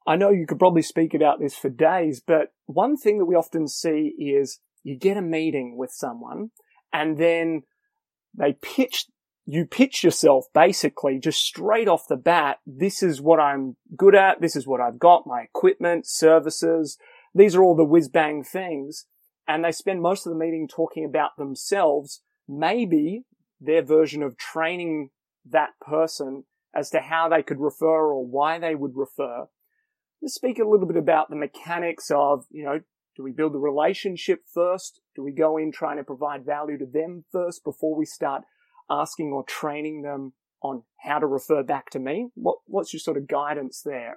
I 0.07 0.17
know 0.17 0.31
you 0.31 0.47
could 0.47 0.59
probably 0.59 0.83
speak 0.83 1.15
about 1.15 1.41
this 1.41 1.55
for 1.55 1.69
days, 1.69 2.23
but 2.25 2.53
one 2.67 2.97
thing 2.97 3.19
that 3.19 3.27
we 3.27 3.35
often 3.35 3.69
see 3.69 4.15
is 4.19 4.61
you 4.83 4.99
get 4.99 5.17
a 5.17 5.23
meeting 5.23 5.77
with 5.77 5.91
someone 5.93 6.51
and 6.93 7.19
then 7.19 7.63
they 8.37 8.55
pitch, 8.55 9.07
you 9.45 9.67
pitch 9.67 10.03
yourself 10.03 10.47
basically 10.55 11.19
just 11.19 11.41
straight 11.41 11.89
off 11.89 12.09
the 12.09 12.17
bat. 12.17 12.59
This 12.67 13.03
is 13.03 13.21
what 13.21 13.41
I'm 13.41 13.77
good 13.97 14.15
at. 14.15 14.41
This 14.41 14.57
is 14.57 14.67
what 14.67 14.81
I've 14.81 14.99
got, 14.99 15.27
my 15.27 15.43
equipment, 15.43 16.07
services. 16.07 16.97
These 17.35 17.55
are 17.55 17.63
all 17.63 17.77
the 17.77 17.85
whiz 17.85 18.09
bang 18.09 18.43
things. 18.43 19.07
And 19.47 19.65
they 19.65 19.73
spend 19.73 20.01
most 20.01 20.27
of 20.27 20.33
the 20.33 20.39
meeting 20.39 20.69
talking 20.69 21.05
about 21.05 21.37
themselves 21.37 22.23
maybe 22.49 23.25
their 23.61 23.83
version 23.83 24.23
of 24.23 24.37
training 24.37 25.11
that 25.49 25.71
person 25.81 26.45
as 26.75 26.91
to 26.91 27.01
how 27.01 27.29
they 27.29 27.43
could 27.43 27.61
refer 27.61 28.13
or 28.13 28.27
why 28.27 28.59
they 28.59 28.75
would 28.75 28.93
refer. 28.95 29.47
Just 30.23 30.35
speak 30.35 30.59
a 30.59 30.69
little 30.69 30.87
bit 30.87 30.97
about 30.97 31.31
the 31.31 31.37
mechanics 31.37 32.11
of, 32.11 32.45
you 32.51 32.65
know, 32.65 32.81
do 33.17 33.23
we 33.23 33.33
build 33.33 33.55
a 33.55 33.59
relationship 33.59 34.41
first? 34.53 35.01
Do 35.17 35.23
we 35.23 35.33
go 35.33 35.57
in 35.57 35.73
trying 35.73 35.97
to 35.97 36.05
provide 36.05 36.45
value 36.45 36.79
to 36.79 36.87
them 36.87 37.25
first 37.33 37.65
before 37.65 37.97
we 37.97 38.07
start 38.07 38.43
asking 38.89 39.33
or 39.33 39.45
training 39.45 40.03
them 40.03 40.33
on 40.63 40.83
how 41.01 41.19
to 41.19 41.27
refer 41.27 41.63
back 41.63 41.91
to 41.91 41.99
me? 41.99 42.29
What, 42.35 42.59
what's 42.67 42.93
your 42.93 43.01
sort 43.01 43.17
of 43.17 43.27
guidance 43.27 43.83
there? 43.85 44.17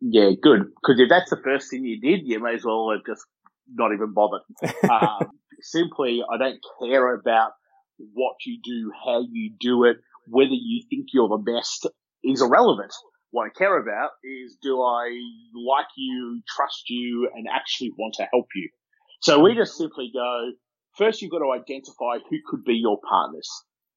Yeah, 0.00 0.30
good. 0.40 0.60
Because 0.60 1.00
if 1.00 1.08
that's 1.08 1.30
the 1.30 1.40
first 1.42 1.70
thing 1.70 1.84
you 1.84 2.00
did, 2.00 2.20
you 2.24 2.40
may 2.40 2.54
as 2.54 2.64
well 2.64 2.90
have 2.92 3.04
just 3.06 3.24
not 3.72 3.92
even 3.92 4.12
bothered. 4.12 4.42
um, 4.90 5.30
simply, 5.60 6.22
I 6.30 6.38
don't 6.38 6.60
care 6.80 7.14
about 7.14 7.52
what 7.98 8.36
you 8.44 8.58
do, 8.62 8.92
how 9.04 9.22
you 9.28 9.52
do 9.58 9.84
it, 9.84 9.96
whether 10.28 10.50
you 10.50 10.82
think 10.88 11.06
you're 11.12 11.28
the 11.28 11.36
best 11.38 11.86
is 12.22 12.42
irrelevant. 12.42 12.92
What 13.34 13.46
I 13.46 13.58
care 13.58 13.76
about 13.76 14.10
is 14.22 14.56
do 14.62 14.80
I 14.80 15.10
like 15.56 15.88
you, 15.96 16.40
trust 16.56 16.88
you, 16.88 17.28
and 17.34 17.48
actually 17.52 17.90
want 17.98 18.14
to 18.18 18.28
help 18.32 18.46
you? 18.54 18.68
So 19.22 19.40
we 19.40 19.56
just 19.56 19.76
simply 19.76 20.12
go, 20.14 20.52
first 20.96 21.20
you've 21.20 21.32
got 21.32 21.40
to 21.40 21.50
identify 21.50 22.18
who 22.30 22.36
could 22.46 22.62
be 22.62 22.74
your 22.74 23.00
partners. 23.10 23.50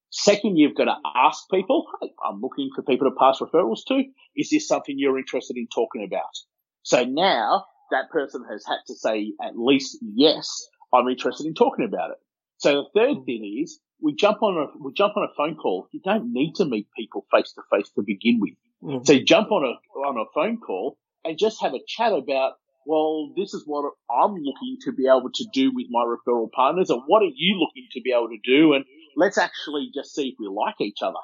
Second, 0.09 0.57
you've 0.57 0.73
got 0.73 0.85
to 0.85 0.95
ask 1.15 1.43
people, 1.51 1.85
hey, 2.01 2.09
I'm 2.27 2.41
looking 2.41 2.71
for 2.75 2.81
people 2.81 3.11
to 3.11 3.15
pass 3.15 3.37
referrals 3.37 3.85
to. 3.89 4.05
Is 4.35 4.49
this 4.49 4.67
something 4.67 4.95
you're 4.97 5.19
interested 5.19 5.55
in 5.55 5.67
talking 5.71 6.03
about? 6.03 6.33
So 6.81 7.03
now 7.03 7.65
that 7.91 8.09
person 8.09 8.43
has 8.49 8.65
had 8.65 8.79
to 8.87 8.95
say 8.95 9.33
at 9.39 9.55
least 9.55 9.99
yes, 10.01 10.49
I'm 10.91 11.07
interested 11.09 11.45
in 11.45 11.53
talking 11.53 11.85
about 11.85 12.09
it. 12.09 12.17
So 12.57 12.71
the 12.71 12.99
third 12.99 13.25
thing 13.27 13.61
is 13.61 13.79
we 14.01 14.15
jump 14.15 14.41
on 14.41 14.57
a 14.57 14.83
we 14.83 14.93
jump 14.93 15.15
on 15.15 15.25
a 15.25 15.35
phone 15.37 15.57
call. 15.57 15.89
You 15.91 16.01
don't 16.03 16.33
need 16.33 16.55
to 16.55 16.65
meet 16.65 16.87
people 16.97 17.27
face 17.31 17.53
to 17.53 17.61
face 17.71 17.91
to 17.93 18.01
begin 18.01 18.39
with. 18.41 18.53
Mm-hmm. 18.83 19.05
So 19.05 19.19
jump 19.19 19.51
on 19.51 19.63
a 19.63 19.99
on 19.99 20.17
a 20.17 20.25
phone 20.33 20.57
call 20.57 20.97
and 21.25 21.37
just 21.37 21.61
have 21.61 21.73
a 21.73 21.79
chat 21.87 22.13
about 22.13 22.53
well, 22.87 23.33
this 23.35 23.53
is 23.53 23.63
what 23.65 23.91
I'm 24.09 24.35
looking 24.35 24.77
to 24.83 24.93
be 24.93 25.07
able 25.07 25.29
to 25.33 25.45
do 25.51 25.71
with 25.73 25.87
my 25.89 26.05
referral 26.05 26.49
partners, 26.49 26.89
and 26.89 27.01
what 27.05 27.21
are 27.21 27.33
you 27.35 27.59
looking 27.59 27.87
to 27.91 28.01
be 28.01 28.13
able 28.13 28.29
to 28.29 28.37
do? 28.43 28.73
And 28.73 28.85
let's 29.17 29.37
actually 29.37 29.91
just 29.93 30.15
see 30.15 30.29
if 30.29 30.35
we 30.39 30.47
like 30.47 30.75
each 30.79 30.99
other. 31.01 31.19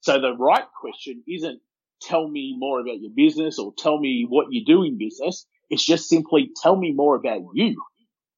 So 0.00 0.20
the 0.20 0.34
right 0.36 0.64
question 0.80 1.22
isn't 1.28 1.60
tell 2.02 2.28
me 2.28 2.56
more 2.58 2.80
about 2.80 3.00
your 3.00 3.12
business 3.14 3.58
or 3.58 3.72
tell 3.78 3.98
me 3.98 4.26
what 4.28 4.46
you 4.50 4.64
do 4.64 4.82
in 4.82 4.98
business. 4.98 5.46
It's 5.70 5.84
just 5.84 6.08
simply 6.08 6.50
tell 6.62 6.76
me 6.76 6.92
more 6.92 7.14
about 7.14 7.42
you. 7.54 7.80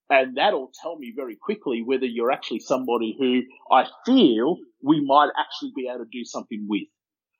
And 0.08 0.36
that'll 0.36 0.70
tell 0.80 0.96
me 0.96 1.12
very 1.16 1.34
quickly 1.34 1.82
whether 1.82 2.06
you're 2.06 2.30
actually 2.30 2.60
somebody 2.60 3.16
who 3.18 3.42
I 3.74 3.86
feel 4.04 4.58
we 4.82 5.04
might 5.04 5.30
actually 5.36 5.72
be 5.74 5.88
able 5.88 6.04
to 6.04 6.10
do 6.12 6.24
something 6.24 6.66
with. 6.68 6.84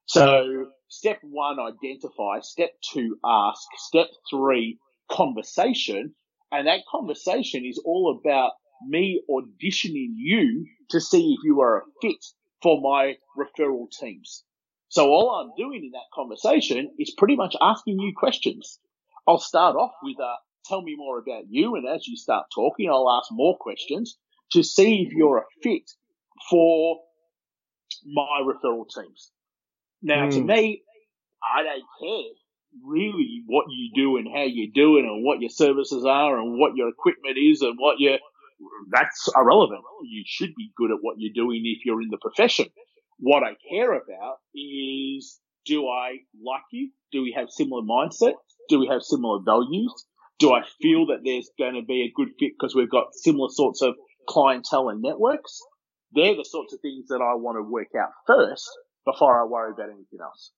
So 0.07 0.67
step 0.89 1.19
one, 1.23 1.59
identify. 1.59 2.41
Step 2.41 2.71
two, 2.83 3.19
ask. 3.25 3.67
Step 3.77 4.09
three, 4.31 4.79
conversation. 5.11 6.15
And 6.53 6.67
that 6.67 6.87
conversation 6.91 7.65
is 7.65 7.81
all 7.85 8.19
about 8.19 8.53
me 8.87 9.23
auditioning 9.29 10.13
you 10.15 10.67
to 10.91 11.01
see 11.01 11.35
if 11.39 11.45
you 11.45 11.61
are 11.61 11.79
a 11.79 11.83
fit 12.01 12.25
for 12.63 12.81
my 12.81 13.17
referral 13.37 13.91
teams. 13.91 14.45
So 14.89 15.11
all 15.11 15.31
I'm 15.31 15.53
doing 15.57 15.85
in 15.85 15.91
that 15.93 16.11
conversation 16.15 16.91
is 16.99 17.15
pretty 17.17 17.37
much 17.37 17.57
asking 17.61 17.99
you 17.99 18.13
questions. 18.17 18.79
I'll 19.27 19.39
start 19.39 19.77
off 19.77 19.93
with 20.03 20.19
a, 20.21 20.35
tell 20.65 20.83
me 20.83 20.95
more 20.97 21.19
about 21.19 21.45
you. 21.49 21.75
And 21.75 21.87
as 21.89 22.07
you 22.07 22.17
start 22.17 22.47
talking, 22.55 22.89
I'll 22.89 23.11
ask 23.11 23.29
more 23.33 23.57
questions 23.59 24.17
to 24.53 24.63
see 24.63 25.07
if 25.07 25.13
you're 25.13 25.39
a 25.39 25.45
fit 25.63 25.91
for 26.49 27.01
my 28.05 28.43
referral 28.45 28.85
teams. 28.89 29.33
Now, 30.07 30.29
mm. 30.29 30.31
to 30.31 30.41
hmm. 30.41 30.47
me, 30.47 30.83
I 31.43 31.65
don't 31.65 31.83
care 32.01 32.31
really 32.85 33.43
what 33.47 33.65
you 33.69 33.91
do 33.93 34.19
and 34.19 34.29
how 34.33 34.45
you 34.45 34.71
do 34.73 34.99
it 34.99 35.05
and 35.05 35.25
what 35.25 35.41
your 35.41 35.51
services 35.51 36.05
are 36.05 36.39
and 36.39 36.61
what 36.61 36.77
your 36.77 36.89
equipment 36.89 37.37
is 37.37 37.61
and 37.61 37.75
what 37.77 37.99
your, 37.99 38.19
that's 38.93 39.29
irrelevant. 39.37 39.81
You 40.05 40.23
should 40.25 40.55
be 40.57 40.71
good 40.77 40.93
at 40.93 40.99
what 41.01 41.17
you're 41.19 41.35
doing 41.35 41.63
if 41.65 41.85
you're 41.85 42.03
in 42.03 42.11
the 42.11 42.19
profession. 42.19 42.67
What 43.19 43.43
I 43.43 43.57
care 43.69 43.95
about 43.95 44.37
is 44.55 45.41
do 45.65 45.89
I 45.89 46.19
like 46.41 46.63
you? 46.71 46.91
Do 47.11 47.23
we 47.23 47.35
have 47.37 47.51
similar 47.51 47.83
mindset? 47.83 48.35
Do 48.69 48.79
we 48.79 48.87
have 48.87 49.03
similar 49.03 49.41
values? 49.45 49.93
Do 50.39 50.53
I 50.53 50.63
feel 50.81 51.07
that 51.07 51.23
there's 51.25 51.51
going 51.59 51.75
to 51.75 51.83
be 51.83 52.03
a 52.03 52.13
good 52.15 52.29
fit 52.39 52.53
because 52.57 52.77
we've 52.77 52.91
got 52.91 53.15
similar 53.15 53.49
sorts 53.49 53.83
of 53.83 53.97
clientele 54.29 54.91
and 54.91 55.03
networks? 55.03 55.59
They're 56.13 56.37
the 56.37 56.45
sorts 56.45 56.75
of 56.75 56.81
things 56.81 57.09
that 57.09 57.21
I 57.21 57.35
want 57.35 57.57
to 57.57 57.69
work 57.69 57.89
out 57.99 58.11
first 58.27 58.71
before 59.07 59.41
I 59.41 59.45
worry 59.45 59.73
about 59.73 59.89
anything 59.89 60.21
else. 60.21 60.53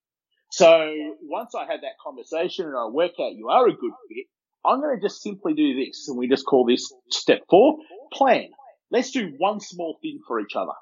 So 0.51 0.93
once 1.23 1.55
I 1.55 1.67
had 1.67 1.83
that 1.83 2.01
conversation 2.03 2.67
and 2.67 2.77
I 2.77 2.87
work 2.87 3.13
out 3.21 3.35
you 3.37 3.49
are 3.49 3.69
a 3.69 3.73
good 3.73 3.93
fit, 4.09 4.27
I'm 4.65 4.81
going 4.81 4.99
to 4.99 5.07
just 5.07 5.23
simply 5.23 5.55
do 5.55 5.75
this 5.75 6.09
and 6.09 6.19
we 6.19 6.29
just 6.29 6.47
call 6.47 6.67
this 6.67 6.93
step 7.11 7.43
four, 7.49 7.77
plan. 8.13 8.49
Let's 8.91 9.11
do 9.11 9.35
one 9.39 9.61
small 9.61 9.99
thing 10.03 10.21
for 10.27 10.41
each 10.41 10.57
other. 10.57 10.73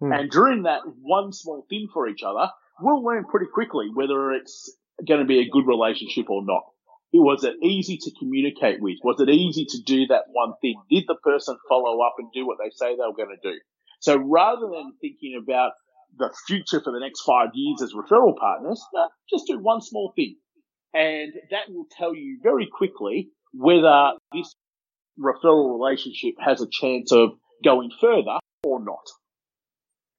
Hmm. 0.00 0.12
And 0.12 0.30
during 0.30 0.62
that 0.64 0.82
one 1.00 1.32
small 1.32 1.66
thing 1.68 1.88
for 1.92 2.08
each 2.08 2.22
other, 2.22 2.50
we'll 2.80 3.02
learn 3.02 3.24
pretty 3.24 3.46
quickly 3.52 3.86
whether 3.92 4.32
it's 4.32 4.70
going 5.06 5.20
to 5.20 5.26
be 5.26 5.40
a 5.40 5.50
good 5.50 5.66
relationship 5.66 6.28
or 6.28 6.44
not. 6.44 6.62
It 7.12 7.18
was 7.18 7.42
it 7.42 7.56
easy 7.62 7.96
to 7.96 8.10
communicate 8.20 8.80
with? 8.80 8.98
Was 9.02 9.20
it 9.20 9.28
easy 9.28 9.64
to 9.64 9.82
do 9.82 10.06
that 10.08 10.24
one 10.30 10.52
thing? 10.60 10.80
Did 10.88 11.04
the 11.08 11.16
person 11.16 11.56
follow 11.68 12.00
up 12.02 12.14
and 12.18 12.28
do 12.32 12.46
what 12.46 12.58
they 12.62 12.70
say 12.70 12.94
they 12.94 13.02
were 13.02 13.16
going 13.16 13.36
to 13.36 13.50
do? 13.50 13.58
So 13.98 14.16
rather 14.16 14.68
than 14.72 14.92
thinking 15.00 15.38
about 15.42 15.72
the 16.18 16.34
future 16.46 16.80
for 16.82 16.92
the 16.92 17.00
next 17.00 17.22
five 17.22 17.48
years 17.54 17.82
as 17.82 17.92
referral 17.94 18.36
partners, 18.36 18.82
no, 18.94 19.08
just 19.28 19.46
do 19.46 19.58
one 19.58 19.80
small 19.80 20.12
thing. 20.14 20.36
And 20.92 21.32
that 21.50 21.72
will 21.72 21.86
tell 21.96 22.14
you 22.14 22.38
very 22.42 22.68
quickly 22.70 23.30
whether 23.52 24.12
this 24.32 24.54
referral 25.18 25.78
relationship 25.78 26.34
has 26.44 26.60
a 26.60 26.68
chance 26.70 27.12
of 27.12 27.30
going 27.64 27.90
further 28.00 28.38
or 28.64 28.82
not. 28.84 29.06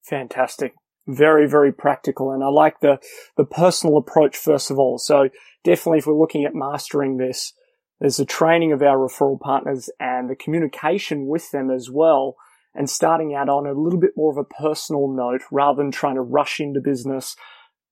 Fantastic. 0.04 0.74
Very, 1.08 1.48
very 1.48 1.74
practical. 1.74 2.32
And 2.32 2.44
I 2.44 2.48
like 2.48 2.80
the, 2.80 3.00
the 3.36 3.46
personal 3.46 3.98
approach 3.98 4.38
first 4.38 4.72
of 4.72 4.80
all. 4.80 4.98
So 4.98 5.30
definitely 5.64 6.00
if 6.00 6.08
we're 6.08 6.20
looking 6.20 6.46
at 6.46 6.56
mastering 6.56 7.18
this, 7.18 7.54
there's 8.00 8.18
the 8.18 8.26
training 8.26 8.72
of 8.72 8.82
our 8.82 8.98
referral 8.98 9.40
partners 9.40 9.90
and 10.00 10.30
the 10.30 10.36
communication 10.36 11.28
with 11.28 11.52
them 11.52 11.70
as 11.70 11.90
well. 11.92 12.36
And 12.74 12.90
starting 12.90 13.36
out 13.36 13.50
on 13.50 13.68
a 13.68 13.74
little 13.74 14.00
bit 14.00 14.12
more 14.16 14.32
of 14.32 14.38
a 14.38 14.62
personal 14.62 15.10
note 15.10 15.42
rather 15.52 15.78
than 15.78 15.92
trying 15.92 16.16
to 16.16 16.22
rush 16.22 16.60
into 16.60 16.80
business, 16.80 17.36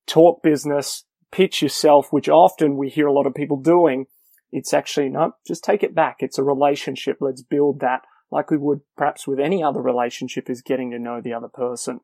talk 0.08 0.42
business, 0.42 1.04
pitch 1.32 1.62
yourself, 1.62 2.08
which 2.12 2.30
often 2.30 2.78
we 2.78 2.90
hear 2.90 3.08
a 3.08 3.14
lot 3.14 3.28
of 3.28 3.34
people 3.34 3.62
doing. 3.62 4.06
It's 4.52 4.74
actually, 4.74 5.10
no, 5.10 5.34
just 5.46 5.64
take 5.64 5.84
it 5.84 5.94
back. 5.94 6.18
It's 6.20 6.38
a 6.38 6.44
relationship. 6.44 7.18
Let's 7.20 7.42
build 7.42 7.82
that 7.82 8.02
like 8.32 8.52
we 8.52 8.58
would 8.58 8.82
perhaps 8.96 9.28
with 9.28 9.40
any 9.40 9.64
other 9.64 9.82
relationship 9.82 10.50
is 10.50 10.62
getting 10.62 10.92
to 10.92 11.00
know 11.00 11.22
the 11.22 11.34
other 11.34 11.48
person. 11.48 12.00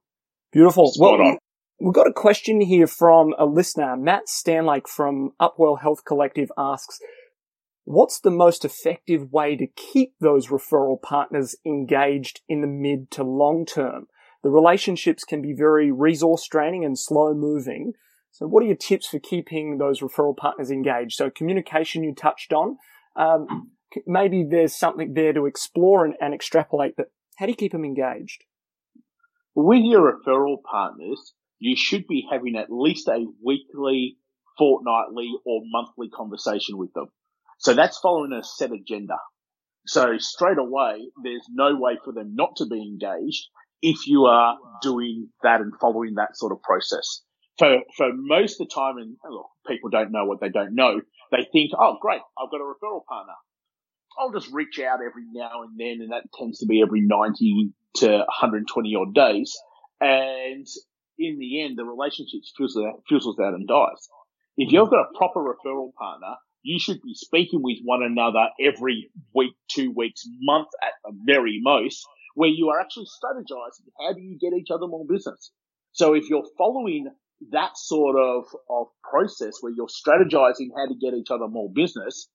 Beautiful. 0.52 0.92
Spot 0.92 1.20
well, 1.20 1.28
on. 1.28 1.38
We've 1.80 1.94
got 1.94 2.08
a 2.08 2.14
question 2.14 2.62
here 2.62 2.88
from 2.88 3.34
a 3.38 3.46
listener. 3.46 3.98
Matt 3.98 4.24
Stanlake 4.28 4.88
from 4.88 5.32
Upwell 5.42 5.82
Health 5.82 6.06
Collective 6.06 6.50
asks, 6.58 7.00
what's 7.86 8.20
the 8.20 8.32
most 8.32 8.66
effective 8.66 9.32
way 9.32 9.56
to 9.56 9.68
keep 9.68 10.16
those 10.20 10.48
referral 10.48 11.02
partners 11.02 11.56
engaged 11.66 12.42
in 12.50 12.62
the 12.62 12.68
mid 12.68 13.10
to 13.12 13.24
long 13.24 13.66
term? 13.66 14.08
The 14.44 14.50
relationships 14.50 15.24
can 15.24 15.42
be 15.42 15.54
very 15.54 15.92
resource 15.92 16.48
draining 16.48 16.84
and 16.84 17.00
slow 17.00 17.34
moving. 17.34 17.94
So 18.32 18.48
what 18.48 18.64
are 18.64 18.68
your 18.68 18.76
tips 18.76 19.08
for 19.08 19.20
keeping 19.20 19.78
those 19.78 20.02
referral 20.02 20.36
partners 20.36 20.70
engaged? 20.70 21.14
So 21.14 21.30
communication 21.30 22.04
you 22.04 22.14
touched 22.14 22.52
on. 22.52 22.78
Um, 23.16 23.72
maybe 24.06 24.46
there's 24.50 24.78
something 24.78 25.14
there 25.14 25.34
to 25.34 25.46
explore 25.46 26.06
and, 26.06 26.16
and 26.20 26.34
extrapolate, 26.34 26.96
but 26.98 27.08
how 27.38 27.46
do 27.46 27.52
you 27.52 27.56
keep 27.56 27.72
them 27.72 27.86
engaged? 27.86 28.44
With 29.56 29.84
your 29.84 30.14
referral 30.14 30.58
partners, 30.70 31.34
you 31.60 31.76
should 31.78 32.06
be 32.08 32.28
having 32.30 32.56
at 32.56 32.68
least 32.70 33.08
a 33.08 33.26
weekly, 33.44 34.18
fortnightly, 34.58 35.32
or 35.46 35.62
monthly 35.64 36.10
conversation 36.10 36.78
with 36.78 36.92
them. 36.94 37.08
So 37.58 37.74
that's 37.74 37.98
following 38.00 38.34
a 38.34 38.44
set 38.44 38.72
agenda. 38.72 39.18
So 39.88 40.18
straight 40.18 40.58
away, 40.58 41.10
there's 41.24 41.46
no 41.52 41.76
way 41.76 41.98
for 42.04 42.12
them 42.12 42.36
not 42.36 42.56
to 42.58 42.66
be 42.66 42.82
engaged 42.82 43.48
if 43.82 44.08
you 44.08 44.26
are 44.26 44.58
doing 44.82 45.30
that 45.44 45.62
and 45.62 45.74
following 45.80 46.16
that 46.16 46.36
sort 46.36 46.52
of 46.52 46.62
process. 46.62 47.22
For, 47.60 47.80
for 47.96 48.10
most 48.14 48.60
of 48.60 48.68
the 48.68 48.74
time, 48.74 48.98
and 48.98 49.16
look, 49.30 49.48
people 49.68 49.90
don't 49.90 50.12
know 50.12 50.26
what 50.26 50.42
they 50.42 50.50
don't 50.50 50.76
know. 50.76 51.02
They 51.32 51.48
think, 51.52 51.72
oh, 51.80 51.98
great, 52.02 52.22
I've 52.38 52.52
got 52.52 52.62
a 52.62 52.64
referral 52.64 53.06
partner. 53.06 53.34
I'll 54.18 54.32
just 54.32 54.52
reach 54.52 54.80
out 54.80 55.00
every 55.06 55.26
now 55.32 55.64
and 55.64 55.78
then, 55.78 56.02
and 56.02 56.12
that 56.12 56.32
tends 56.34 56.60
to 56.60 56.66
be 56.66 56.82
every 56.82 57.02
90 57.02 57.72
to 57.98 58.08
120 58.10 58.96
odd 58.96 59.14
days. 59.14 59.56
And 60.02 60.66
in 61.18 61.40
the 61.40 61.64
end, 61.64 61.78
the 61.78 61.86
relationship 61.86 62.42
fizzles 62.58 62.86
out, 62.86 63.04
fizzles 63.10 63.40
out 63.40 63.54
and 63.54 63.68
dies. 63.68 64.10
If 64.58 64.72
you've 64.72 64.90
got 64.90 65.02
a 65.02 65.18
proper 65.18 65.42
referral 65.42 65.94
partner, 65.94 66.36
you 66.66 66.80
should 66.80 67.00
be 67.04 67.14
speaking 67.14 67.62
with 67.62 67.78
one 67.84 68.02
another 68.02 68.48
every 68.60 69.12
week, 69.36 69.54
two 69.70 69.94
weeks, 69.96 70.24
month 70.42 70.70
at 70.82 70.94
the 71.04 71.16
very 71.24 71.60
most, 71.62 72.04
where 72.34 72.50
you 72.50 72.70
are 72.70 72.80
actually 72.80 73.06
strategizing 73.06 73.86
how 74.00 74.14
do 74.14 74.22
you 74.22 74.36
get 74.40 74.58
each 74.58 74.72
other 74.72 74.88
more 74.88 75.06
business. 75.08 75.52
So 75.92 76.16
if 76.16 76.28
you're 76.28 76.48
following 76.58 77.08
that 77.52 77.78
sort 77.78 78.16
of, 78.18 78.46
of 78.68 78.88
process 79.04 79.54
where 79.62 79.74
you're 79.78 79.86
strategizing 79.86 80.70
how 80.76 80.88
to 80.88 80.96
get 81.00 81.14
each 81.14 81.30
other 81.30 81.48
more 81.48 81.70
business, 81.72 82.28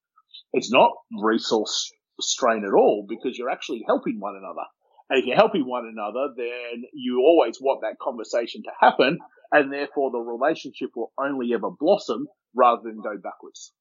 it's 0.53 0.71
not 0.71 0.93
resource 1.21 1.90
strain 2.21 2.64
at 2.64 2.73
all 2.73 3.05
because 3.09 3.37
you're 3.37 3.51
actually 3.51 3.83
helping 3.85 4.21
one 4.21 4.37
another. 4.37 4.66
And 5.09 5.19
if 5.19 5.27
you're 5.27 5.37
helping 5.37 5.66
one 5.66 5.90
another, 5.93 6.29
then 6.37 6.85
you 6.95 7.19
always 7.27 7.59
want 7.61 7.81
that 7.83 7.99
conversation 8.01 8.62
to 8.62 8.71
happen. 8.81 9.19
And 9.51 9.73
therefore 9.73 10.12
the 10.12 10.21
relationship 10.21 10.90
will 10.95 11.12
only 11.19 11.53
ever 11.53 11.71
blossom 11.71 12.29
rather 12.55 12.83
than 12.85 13.01
go 13.03 13.19
backwards. 13.21 13.73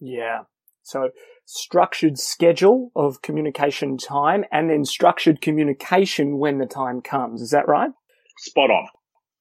Yeah. 0.00 0.42
So 0.82 1.10
structured 1.44 2.18
schedule 2.18 2.90
of 2.96 3.22
communication 3.22 3.98
time 3.98 4.44
and 4.50 4.70
then 4.70 4.84
structured 4.84 5.40
communication 5.40 6.38
when 6.38 6.58
the 6.58 6.66
time 6.66 7.00
comes. 7.02 7.42
Is 7.42 7.50
that 7.50 7.68
right? 7.68 7.90
Spot 8.38 8.70
on. 8.70 8.88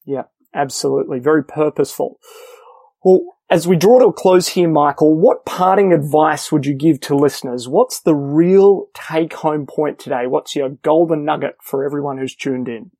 Yeah, 0.06 0.24
absolutely. 0.54 1.20
Very 1.20 1.43
purposeful. 1.43 2.20
Well, 3.04 3.22
as 3.50 3.67
we 3.67 3.78
draw 3.78 4.00
to 4.00 4.08
a 4.08 4.13
close 4.13 4.50
here, 4.50 4.70
Michael, 4.70 5.17
what 5.17 5.46
parting 5.46 5.93
advice 5.93 6.52
would 6.52 6.65
you 6.65 6.74
give 6.74 7.00
to 7.02 7.15
listeners? 7.15 7.67
What's 7.67 8.02
the 8.02 8.15
real 8.15 8.88
take 8.93 9.34
home 9.34 9.65
point 9.65 10.00
today? 10.00 10.28
What's 10.28 10.56
your 10.56 10.70
golden 10.70 11.24
nugget 11.24 11.56
for 11.62 11.86
everyone 11.86 12.17
who's 12.17 12.36
tuned 12.36 12.67
in? 12.67 12.91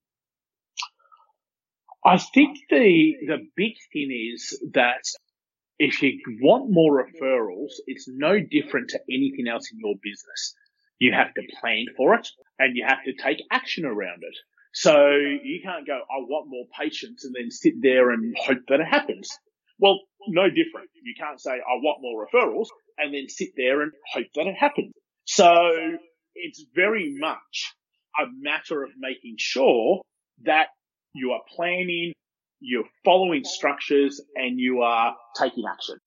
I 2.06 2.17
think 2.17 2.60
the, 2.70 3.15
the 3.28 3.39
big 3.58 3.74
thing 3.91 4.32
is 4.34 4.58
that 4.74 5.04
if 5.80 6.02
you 6.02 6.20
want 6.42 6.72
more 6.72 7.06
referrals, 7.06 7.74
it's 7.86 8.08
no 8.08 8.40
different 8.40 8.90
to 8.90 9.00
anything 9.10 9.48
else 9.48 9.72
in 9.72 9.80
your 9.80 9.96
business. 10.02 10.56
You 11.00 11.13
have 11.13 11.34
to 11.36 11.42
plan 11.60 11.86
for 11.96 12.16
it 12.16 12.28
and 12.58 12.76
you 12.76 12.84
have 12.88 13.04
to 13.06 13.13
take 13.13 13.44
action 13.52 13.86
around 13.86 14.24
it. 14.24 14.36
So 14.74 15.10
you 15.44 15.60
can't 15.63 15.88
go, 15.88 15.96
I 15.96 16.20
want 16.20 16.50
more 16.50 16.66
patients 16.80 17.26
and 17.26 17.34
then 17.36 17.52
sit 17.52 17.74
there 17.82 18.12
and 18.12 18.36
hope 18.38 18.60
that 18.68 18.80
it 18.80 18.88
happens. 18.88 19.30
Well, 19.80 20.00
no 20.28 20.50
different. 20.50 20.90
You 21.04 21.13
can't 21.18 21.40
say, 21.40 21.52
I 21.52 21.76
want 21.82 22.02
more 22.02 22.26
referrals 22.26 22.68
and 22.98 23.13
then 23.13 23.30
sit 23.30 23.50
there 23.56 23.82
and 23.82 23.92
hope 24.12 24.28
that 24.36 24.48
it 24.48 24.56
happens. 24.56 24.94
So 25.26 25.72
it's 26.36 26.66
very 26.76 27.16
much 27.20 27.74
a 28.20 28.26
matter 28.40 28.84
of 28.84 28.90
making 28.98 29.36
sure 29.38 30.02
that 30.44 30.68
you 31.13 31.32
are 31.32 31.42
planning, 31.56 32.13
you're 32.60 32.86
following 33.06 33.43
structures 33.43 34.22
and 34.36 34.60
you 34.60 34.82
are 34.82 35.15
taking 35.36 35.63
action. 35.72 35.98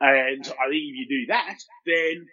And 0.00 0.44
I 0.44 0.68
think 0.68 0.82
if 0.84 0.96
you 0.96 1.06
do 1.08 1.26
that, 1.28 1.56
then 1.86 2.26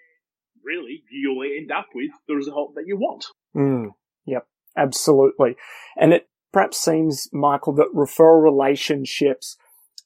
really 0.64 1.04
you'll 1.12 1.44
end 1.44 1.72
up 1.72 1.88
with 1.96 2.12
the 2.28 2.36
result 2.36 2.76
that 2.76 2.86
you 2.86 2.98
want. 2.98 3.26
Mm, 3.56 3.92
yep, 4.26 4.48
absolutely. 4.78 5.56
And 5.96 6.14
it 6.14 6.28
perhaps 6.52 6.78
seems, 6.78 7.30
Michael, 7.32 7.74
that 7.76 7.94
referral 7.96 8.44
relationships 8.44 9.58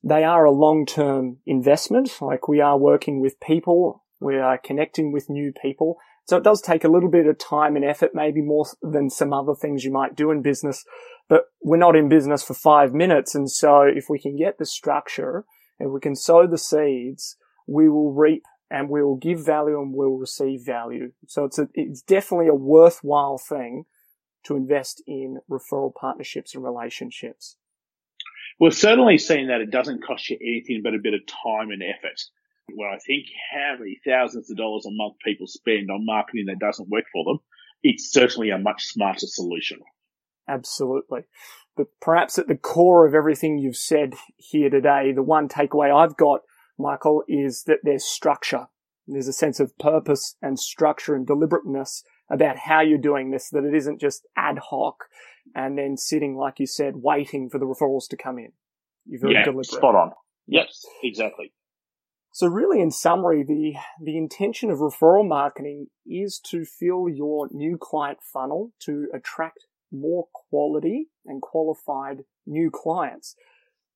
they 0.03 0.23
are 0.23 0.45
a 0.45 0.51
long-term 0.51 1.37
investment. 1.45 2.11
Like 2.21 2.47
we 2.47 2.61
are 2.61 2.77
working 2.77 3.19
with 3.19 3.39
people, 3.39 4.03
we 4.19 4.37
are 4.37 4.57
connecting 4.57 5.11
with 5.11 5.29
new 5.29 5.51
people. 5.61 5.97
So 6.27 6.37
it 6.37 6.43
does 6.43 6.61
take 6.61 6.83
a 6.83 6.89
little 6.89 7.09
bit 7.09 7.27
of 7.27 7.37
time 7.37 7.75
and 7.75 7.85
effort, 7.85 8.11
maybe 8.13 8.41
more 8.41 8.65
than 8.81 9.09
some 9.09 9.33
other 9.33 9.55
things 9.55 9.83
you 9.83 9.91
might 9.91 10.15
do 10.15 10.31
in 10.31 10.41
business. 10.41 10.83
But 11.29 11.45
we're 11.61 11.77
not 11.77 11.95
in 11.95 12.09
business 12.09 12.43
for 12.43 12.53
five 12.53 12.93
minutes. 12.93 13.35
And 13.35 13.49
so 13.49 13.81
if 13.81 14.05
we 14.09 14.19
can 14.19 14.37
get 14.37 14.57
the 14.57 14.65
structure 14.65 15.45
and 15.79 15.91
we 15.91 15.99
can 15.99 16.15
sow 16.15 16.47
the 16.47 16.57
seeds, 16.57 17.35
we 17.67 17.89
will 17.89 18.13
reap 18.13 18.43
and 18.69 18.89
we'll 18.89 19.15
give 19.15 19.45
value 19.45 19.79
and 19.79 19.93
we'll 19.93 20.17
receive 20.17 20.65
value. 20.65 21.11
So 21.27 21.45
it's 21.45 21.59
a, 21.59 21.67
it's 21.73 22.01
definitely 22.01 22.47
a 22.47 22.55
worthwhile 22.55 23.37
thing 23.37 23.85
to 24.45 24.55
invest 24.55 25.03
in 25.05 25.39
referral 25.49 25.93
partnerships 25.93 26.55
and 26.55 26.63
relationships. 26.63 27.57
We're 28.59 28.71
certainly 28.71 29.17
seeing 29.17 29.47
that 29.47 29.61
it 29.61 29.71
doesn't 29.71 30.03
cost 30.03 30.29
you 30.29 30.37
anything 30.41 30.81
but 30.83 30.95
a 30.95 30.99
bit 30.99 31.13
of 31.13 31.21
time 31.27 31.69
and 31.69 31.83
effort. 31.83 32.19
When 32.73 32.89
I 32.89 32.97
think 33.05 33.27
how 33.53 33.75
many 33.79 33.99
thousands 34.05 34.49
of 34.49 34.57
dollars 34.57 34.85
a 34.85 34.91
month 34.91 35.15
people 35.23 35.47
spend 35.47 35.89
on 35.89 36.05
marketing 36.05 36.45
that 36.47 36.59
doesn't 36.59 36.89
work 36.89 37.05
for 37.13 37.23
them, 37.23 37.39
it's 37.83 38.11
certainly 38.11 38.49
a 38.49 38.57
much 38.57 38.85
smarter 38.85 39.27
solution. 39.27 39.79
Absolutely. 40.47 41.21
But 41.75 41.87
perhaps 42.01 42.39
at 42.39 42.47
the 42.47 42.55
core 42.55 43.05
of 43.05 43.13
everything 43.13 43.57
you've 43.57 43.75
said 43.75 44.15
here 44.37 44.69
today, 44.69 45.11
the 45.13 45.23
one 45.23 45.47
takeaway 45.47 45.93
I've 45.93 46.17
got, 46.17 46.41
Michael, 46.77 47.23
is 47.27 47.63
that 47.67 47.79
there's 47.83 48.05
structure. 48.05 48.67
There's 49.05 49.27
a 49.27 49.33
sense 49.33 49.59
of 49.59 49.77
purpose 49.77 50.35
and 50.41 50.59
structure 50.59 51.15
and 51.15 51.25
deliberateness 51.25 52.03
about 52.29 52.57
how 52.57 52.81
you're 52.81 52.97
doing 52.97 53.31
this, 53.31 53.49
that 53.51 53.63
it 53.63 53.73
isn't 53.73 54.01
just 54.01 54.27
ad 54.35 54.59
hoc 54.69 55.05
and 55.55 55.77
then 55.77 55.95
sitting, 55.95 56.35
like 56.35 56.59
you 56.59 56.65
said, 56.65 56.95
waiting 56.97 57.49
for 57.49 57.57
the 57.57 57.65
referrals 57.65 58.09
to 58.09 58.17
come 58.17 58.37
in. 58.37 58.51
You're 59.05 59.21
very 59.21 59.33
yeah, 59.35 59.43
deliberate. 59.43 59.67
Spot 59.67 59.95
on. 59.95 60.11
Yes, 60.45 60.85
exactly. 61.03 61.53
So 62.31 62.47
really, 62.47 62.81
in 62.81 62.91
summary, 62.91 63.43
the, 63.43 63.75
the 64.03 64.17
intention 64.17 64.69
of 64.69 64.79
referral 64.79 65.27
marketing 65.27 65.87
is 66.05 66.39
to 66.51 66.65
fill 66.65 67.07
your 67.09 67.47
new 67.51 67.77
client 67.79 68.19
funnel 68.21 68.73
to 68.81 69.07
attract 69.13 69.66
more 69.91 70.27
quality 70.49 71.09
and 71.25 71.41
qualified 71.41 72.23
new 72.45 72.69
clients. 72.71 73.35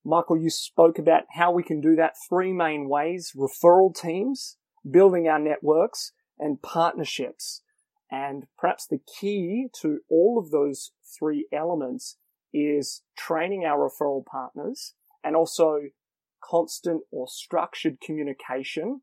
Michael, 0.04 0.36
you 0.36 0.50
spoke 0.50 0.98
about 0.98 1.24
how 1.32 1.52
we 1.52 1.62
can 1.62 1.80
do 1.80 1.94
that 1.96 2.14
three 2.28 2.52
main 2.52 2.88
ways, 2.88 3.32
referral 3.36 3.94
teams, 3.94 4.56
building 4.88 5.28
our 5.28 5.38
networks 5.38 6.12
and 6.38 6.60
partnerships. 6.60 7.62
And 8.10 8.44
perhaps 8.58 8.86
the 8.86 9.00
key 9.20 9.68
to 9.80 10.00
all 10.10 10.38
of 10.38 10.50
those 10.50 10.92
three 11.18 11.46
elements 11.52 12.18
is 12.52 13.02
training 13.16 13.64
our 13.64 13.88
referral 13.88 14.24
partners 14.24 14.94
and 15.24 15.36
also 15.36 15.78
constant 16.42 17.02
or 17.10 17.26
structured 17.28 18.00
communication 18.00 19.00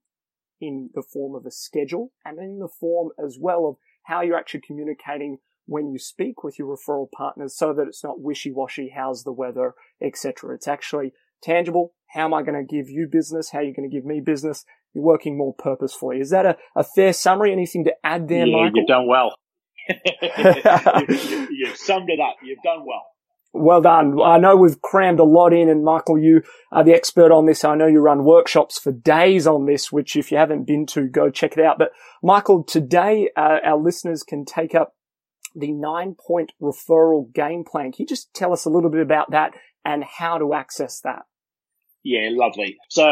in 0.62 0.90
the 0.94 1.02
form 1.02 1.36
of 1.36 1.46
a 1.46 1.52
schedule 1.52 2.12
and 2.26 2.38
in 2.38 2.60
the 2.60 2.68
form 2.68 3.10
as 3.24 3.38
well 3.40 3.66
of 3.66 3.78
how 4.04 4.22
you're 4.22 4.38
actually 4.38 4.62
communicating 4.66 5.38
when 5.70 5.92
you 5.92 6.00
speak 6.00 6.44
with 6.44 6.58
your 6.58 6.76
referral 6.76 7.10
partners 7.12 7.56
so 7.56 7.74
that 7.74 7.88
it's 7.88 8.04
not 8.04 8.20
wishy-washy, 8.20 8.92
how's 8.96 9.24
the 9.24 9.32
weather, 9.32 9.76
etc. 10.02 10.56
It's 10.56 10.68
actually 10.68 11.14
tangible. 11.44 11.94
How 12.08 12.26
am 12.26 12.34
I 12.34 12.42
going 12.42 12.56
to 12.56 12.76
give 12.76 12.90
you 12.90 13.08
business? 13.10 13.52
How 13.52 13.60
are 13.60 13.64
you 13.64 13.74
going 13.74 13.90
to 13.90 13.96
give 13.96 14.06
me 14.06 14.20
business? 14.20 14.66
You're 14.94 15.04
working 15.04 15.38
more 15.38 15.54
purposefully. 15.54 16.20
Is 16.20 16.32
that 16.32 16.46
a, 16.46 16.58
a 16.76 16.84
fair 16.84 17.14
summary? 17.14 17.52
Anything 17.52 17.84
to 17.86 17.94
add 18.04 18.28
there, 18.28 18.48
yeah, 18.48 18.56
Michael? 18.56 18.80
You've 18.80 18.88
done 18.88 19.08
well. 19.08 19.36
you, 21.10 21.16
you, 21.16 21.48
you've 21.52 21.78
summed 21.78 22.10
it 22.10 22.20
up. 22.20 22.38
You've 22.44 22.64
done 22.64 22.86
well. 22.86 23.06
Well 23.54 23.82
done. 23.82 24.20
I 24.22 24.38
know 24.38 24.56
we've 24.56 24.82
crammed 24.82 25.20
a 25.20 25.24
lot 25.24 25.54
in 25.54 25.70
and 25.70 25.84
Michael, 25.84 26.20
you 26.20 26.44
are 26.72 26.84
the 26.84 26.94
expert 26.94 27.32
on 27.32 27.46
this. 27.46 27.64
I 27.64 27.76
know 27.76 27.88
you 27.88 28.00
run 28.00 28.24
workshops 28.24 28.78
for 28.78 28.92
days 28.92 29.48
on 29.48 29.66
this, 29.66 29.92
which 29.92 30.16
if 30.16 30.32
you 30.32 30.38
haven't 30.38 30.68
been 30.68 30.86
to, 30.88 31.08
go 31.08 31.32
check 31.32 31.58
it 31.58 31.64
out. 31.64 31.80
But 31.80 31.92
Michael, 32.22 32.64
today 32.64 33.30
uh, 33.36 33.58
our 33.64 33.78
listeners 33.78 34.22
can 34.22 34.46
take 34.46 34.76
up 34.76 34.94
the 35.56 35.72
nine 35.72 36.16
point 36.16 36.52
referral 36.62 37.32
game 37.34 37.64
plan. 37.64 37.92
Can 37.92 38.04
you 38.04 38.08
just 38.08 38.34
tell 38.34 38.54
us 38.54 38.66
a 38.66 38.70
little 38.70 38.90
bit 38.90 39.02
about 39.02 39.32
that 39.32 39.54
and 39.86 40.04
how 40.04 40.38
to 40.38 40.54
access 40.54 41.02
that? 41.02 41.24
Yeah, 42.04 42.30
lovely. 42.32 42.78
So 42.90 43.06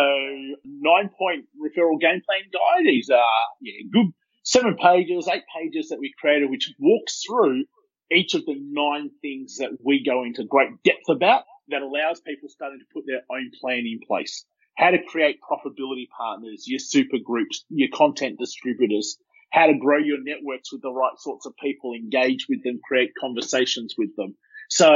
nine 0.63 1.09
point 1.17 1.45
referral 1.61 1.99
game 1.99 2.21
plan 2.25 2.41
guide 2.51 2.89
is, 2.89 3.09
uh, 3.09 3.17
yeah, 3.61 3.81
good 3.91 4.07
seven 4.43 4.75
pages, 4.75 5.27
eight 5.27 5.43
pages 5.55 5.89
that 5.89 5.99
we 5.99 6.13
created, 6.19 6.49
which 6.49 6.73
walks 6.79 7.21
through 7.27 7.65
each 8.11 8.33
of 8.33 8.45
the 8.45 8.55
nine 8.57 9.09
things 9.21 9.57
that 9.57 9.71
we 9.83 10.03
go 10.03 10.23
into 10.23 10.45
great 10.45 10.69
depth 10.85 11.09
about 11.09 11.43
that 11.67 11.81
allows 11.81 12.21
people 12.21 12.47
starting 12.47 12.79
to 12.79 12.85
put 12.93 13.03
their 13.05 13.23
own 13.29 13.51
plan 13.59 13.79
in 13.79 13.99
place. 14.07 14.45
How 14.77 14.91
to 14.91 15.03
create 15.03 15.39
profitability 15.41 16.07
partners, 16.15 16.63
your 16.65 16.79
super 16.79 17.17
groups, 17.21 17.65
your 17.69 17.89
content 17.93 18.39
distributors, 18.39 19.17
how 19.51 19.67
to 19.67 19.77
grow 19.77 19.97
your 19.97 20.21
networks 20.21 20.71
with 20.71 20.81
the 20.81 20.91
right 20.91 21.17
sorts 21.17 21.45
of 21.45 21.53
people, 21.61 21.93
engage 21.93 22.47
with 22.49 22.63
them, 22.63 22.79
create 22.83 23.11
conversations 23.19 23.95
with 23.97 24.15
them. 24.15 24.35
So 24.69 24.89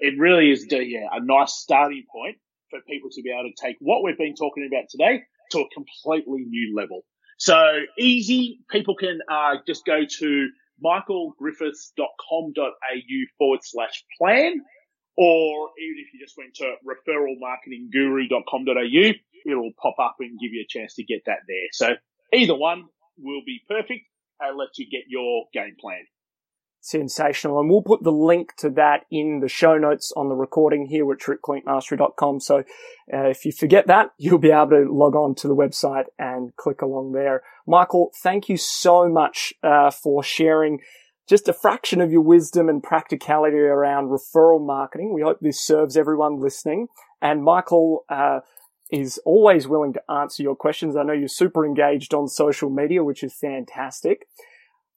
it 0.00 0.18
really 0.18 0.50
is 0.50 0.66
yeah, 0.70 1.08
a 1.12 1.24
nice 1.24 1.54
starting 1.54 2.04
point 2.12 2.36
for 2.70 2.80
people 2.88 3.10
to 3.12 3.22
be 3.22 3.30
able 3.30 3.50
to 3.50 3.54
take 3.60 3.76
what 3.80 4.02
we've 4.02 4.18
been 4.18 4.34
talking 4.34 4.68
about 4.70 4.88
today 4.90 5.22
to 5.52 5.60
a 5.60 5.68
completely 5.70 6.44
new 6.46 6.74
level. 6.76 7.04
So 7.38 7.56
easy. 7.98 8.60
People 8.70 8.96
can 8.96 9.20
uh, 9.30 9.56
just 9.66 9.84
go 9.84 10.04
to 10.18 10.48
michaelgriffiths.com.au 10.84 13.18
forward 13.38 13.60
slash 13.62 14.04
plan, 14.18 14.60
or 15.16 15.70
even 15.80 15.96
if 15.98 16.12
you 16.12 16.18
just 16.20 16.36
went 16.36 16.54
to 16.54 16.74
referralmarketingguru.com.au, 16.84 19.12
it'll 19.46 19.72
pop 19.80 19.94
up 20.00 20.16
and 20.20 20.38
give 20.38 20.52
you 20.52 20.62
a 20.62 20.66
chance 20.68 20.94
to 20.94 21.04
get 21.04 21.22
that 21.26 21.40
there. 21.48 21.68
So 21.72 21.94
either 22.32 22.54
one 22.54 22.84
will 23.18 23.42
be 23.44 23.60
perfect 23.68 24.06
and 24.40 24.58
let 24.58 24.76
you 24.76 24.86
get 24.90 25.04
your 25.08 25.44
game 25.52 25.76
plan 25.80 26.04
sensational. 26.84 27.58
And 27.60 27.70
we'll 27.70 27.82
put 27.82 28.02
the 28.02 28.12
link 28.12 28.54
to 28.58 28.68
that 28.70 29.06
in 29.10 29.40
the 29.40 29.48
show 29.48 29.78
notes 29.78 30.12
on 30.16 30.28
the 30.28 30.34
recording 30.34 30.86
here 30.86 31.10
at 31.10 31.18
tripclinicmastery.com. 31.18 32.40
So 32.40 32.58
uh, 33.12 33.28
if 33.28 33.46
you 33.46 33.52
forget 33.52 33.86
that, 33.86 34.10
you'll 34.18 34.38
be 34.38 34.50
able 34.50 34.70
to 34.70 34.86
log 34.92 35.16
on 35.16 35.34
to 35.36 35.48
the 35.48 35.56
website 35.56 36.04
and 36.18 36.54
click 36.56 36.82
along 36.82 37.12
there. 37.12 37.42
Michael, 37.66 38.12
thank 38.22 38.50
you 38.50 38.58
so 38.58 39.08
much 39.08 39.54
uh, 39.62 39.90
for 39.90 40.22
sharing 40.22 40.80
just 41.26 41.48
a 41.48 41.54
fraction 41.54 42.02
of 42.02 42.12
your 42.12 42.20
wisdom 42.20 42.68
and 42.68 42.82
practicality 42.82 43.56
around 43.56 44.08
referral 44.08 44.64
marketing. 44.64 45.14
We 45.14 45.22
hope 45.22 45.38
this 45.40 45.64
serves 45.64 45.96
everyone 45.96 46.38
listening. 46.38 46.88
And 47.22 47.42
Michael, 47.42 48.04
uh, 48.10 48.40
is 49.00 49.18
always 49.24 49.66
willing 49.66 49.92
to 49.92 50.10
answer 50.10 50.42
your 50.42 50.54
questions. 50.54 50.96
I 50.96 51.02
know 51.02 51.12
you're 51.12 51.28
super 51.28 51.66
engaged 51.66 52.14
on 52.14 52.28
social 52.28 52.70
media, 52.70 53.02
which 53.02 53.22
is 53.22 53.34
fantastic. 53.34 54.26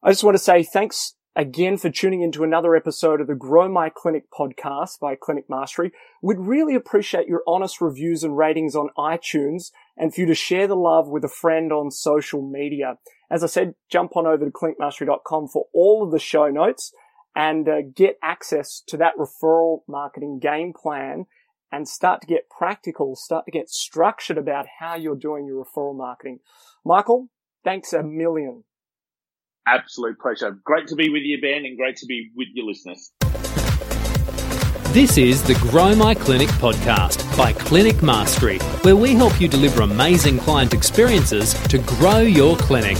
I 0.03 0.11
just 0.11 0.23
want 0.23 0.35
to 0.35 0.43
say 0.43 0.63
thanks 0.63 1.15
again 1.35 1.77
for 1.77 1.89
tuning 1.89 2.21
into 2.21 2.43
another 2.43 2.75
episode 2.75 3.21
of 3.21 3.27
the 3.27 3.35
Grow 3.35 3.67
My 3.67 3.89
Clinic 3.89 4.25
podcast 4.31 4.99
by 4.99 5.15
Clinic 5.15 5.45
Mastery. 5.49 5.91
We'd 6.21 6.39
really 6.39 6.75
appreciate 6.75 7.27
your 7.27 7.41
honest 7.47 7.81
reviews 7.81 8.23
and 8.23 8.37
ratings 8.37 8.75
on 8.75 8.89
iTunes 8.97 9.71
and 9.95 10.13
for 10.13 10.21
you 10.21 10.27
to 10.27 10.35
share 10.35 10.67
the 10.67 10.75
love 10.75 11.07
with 11.07 11.23
a 11.23 11.29
friend 11.29 11.73
on 11.73 11.89
social 11.89 12.41
media. 12.41 12.97
As 13.31 13.43
I 13.43 13.47
said, 13.47 13.73
jump 13.89 14.15
on 14.15 14.27
over 14.27 14.45
to 14.45 14.51
clinicmastery.com 14.51 15.47
for 15.47 15.65
all 15.73 16.03
of 16.03 16.11
the 16.11 16.19
show 16.19 16.49
notes 16.49 16.93
and 17.35 17.67
uh, 17.67 17.81
get 17.95 18.17
access 18.21 18.83
to 18.87 18.97
that 18.97 19.13
referral 19.17 19.79
marketing 19.87 20.39
game 20.39 20.73
plan 20.73 21.25
and 21.71 21.87
start 21.87 22.21
to 22.21 22.27
get 22.27 22.49
practical, 22.49 23.15
start 23.15 23.45
to 23.45 23.51
get 23.51 23.69
structured 23.69 24.37
about 24.37 24.65
how 24.79 24.95
you're 24.95 25.15
doing 25.15 25.45
your 25.45 25.65
referral 25.65 25.95
marketing. 25.95 26.39
Michael, 26.85 27.29
thanks 27.63 27.93
a 27.93 28.03
million. 28.03 28.63
Absolute 29.67 30.17
pleasure. 30.19 30.51
Great 30.63 30.87
to 30.87 30.95
be 30.95 31.09
with 31.09 31.23
you, 31.23 31.41
Ben, 31.41 31.65
and 31.65 31.77
great 31.77 31.97
to 31.97 32.05
be 32.05 32.31
with 32.35 32.47
your 32.53 32.65
listeners. 32.65 33.11
This 34.93 35.17
is 35.17 35.43
the 35.43 35.53
Grow 35.69 35.93
My 35.95 36.15
Clinic 36.15 36.47
podcast 36.47 37.37
by 37.37 37.51
Clinic 37.53 38.01
Mastery, 38.01 38.57
where 38.81 38.95
we 38.95 39.13
help 39.13 39.39
you 39.39 39.47
deliver 39.47 39.81
amazing 39.81 40.39
client 40.39 40.73
experiences 40.73 41.53
to 41.67 41.77
grow 41.79 42.19
your 42.19 42.55
clinic. 42.55 42.97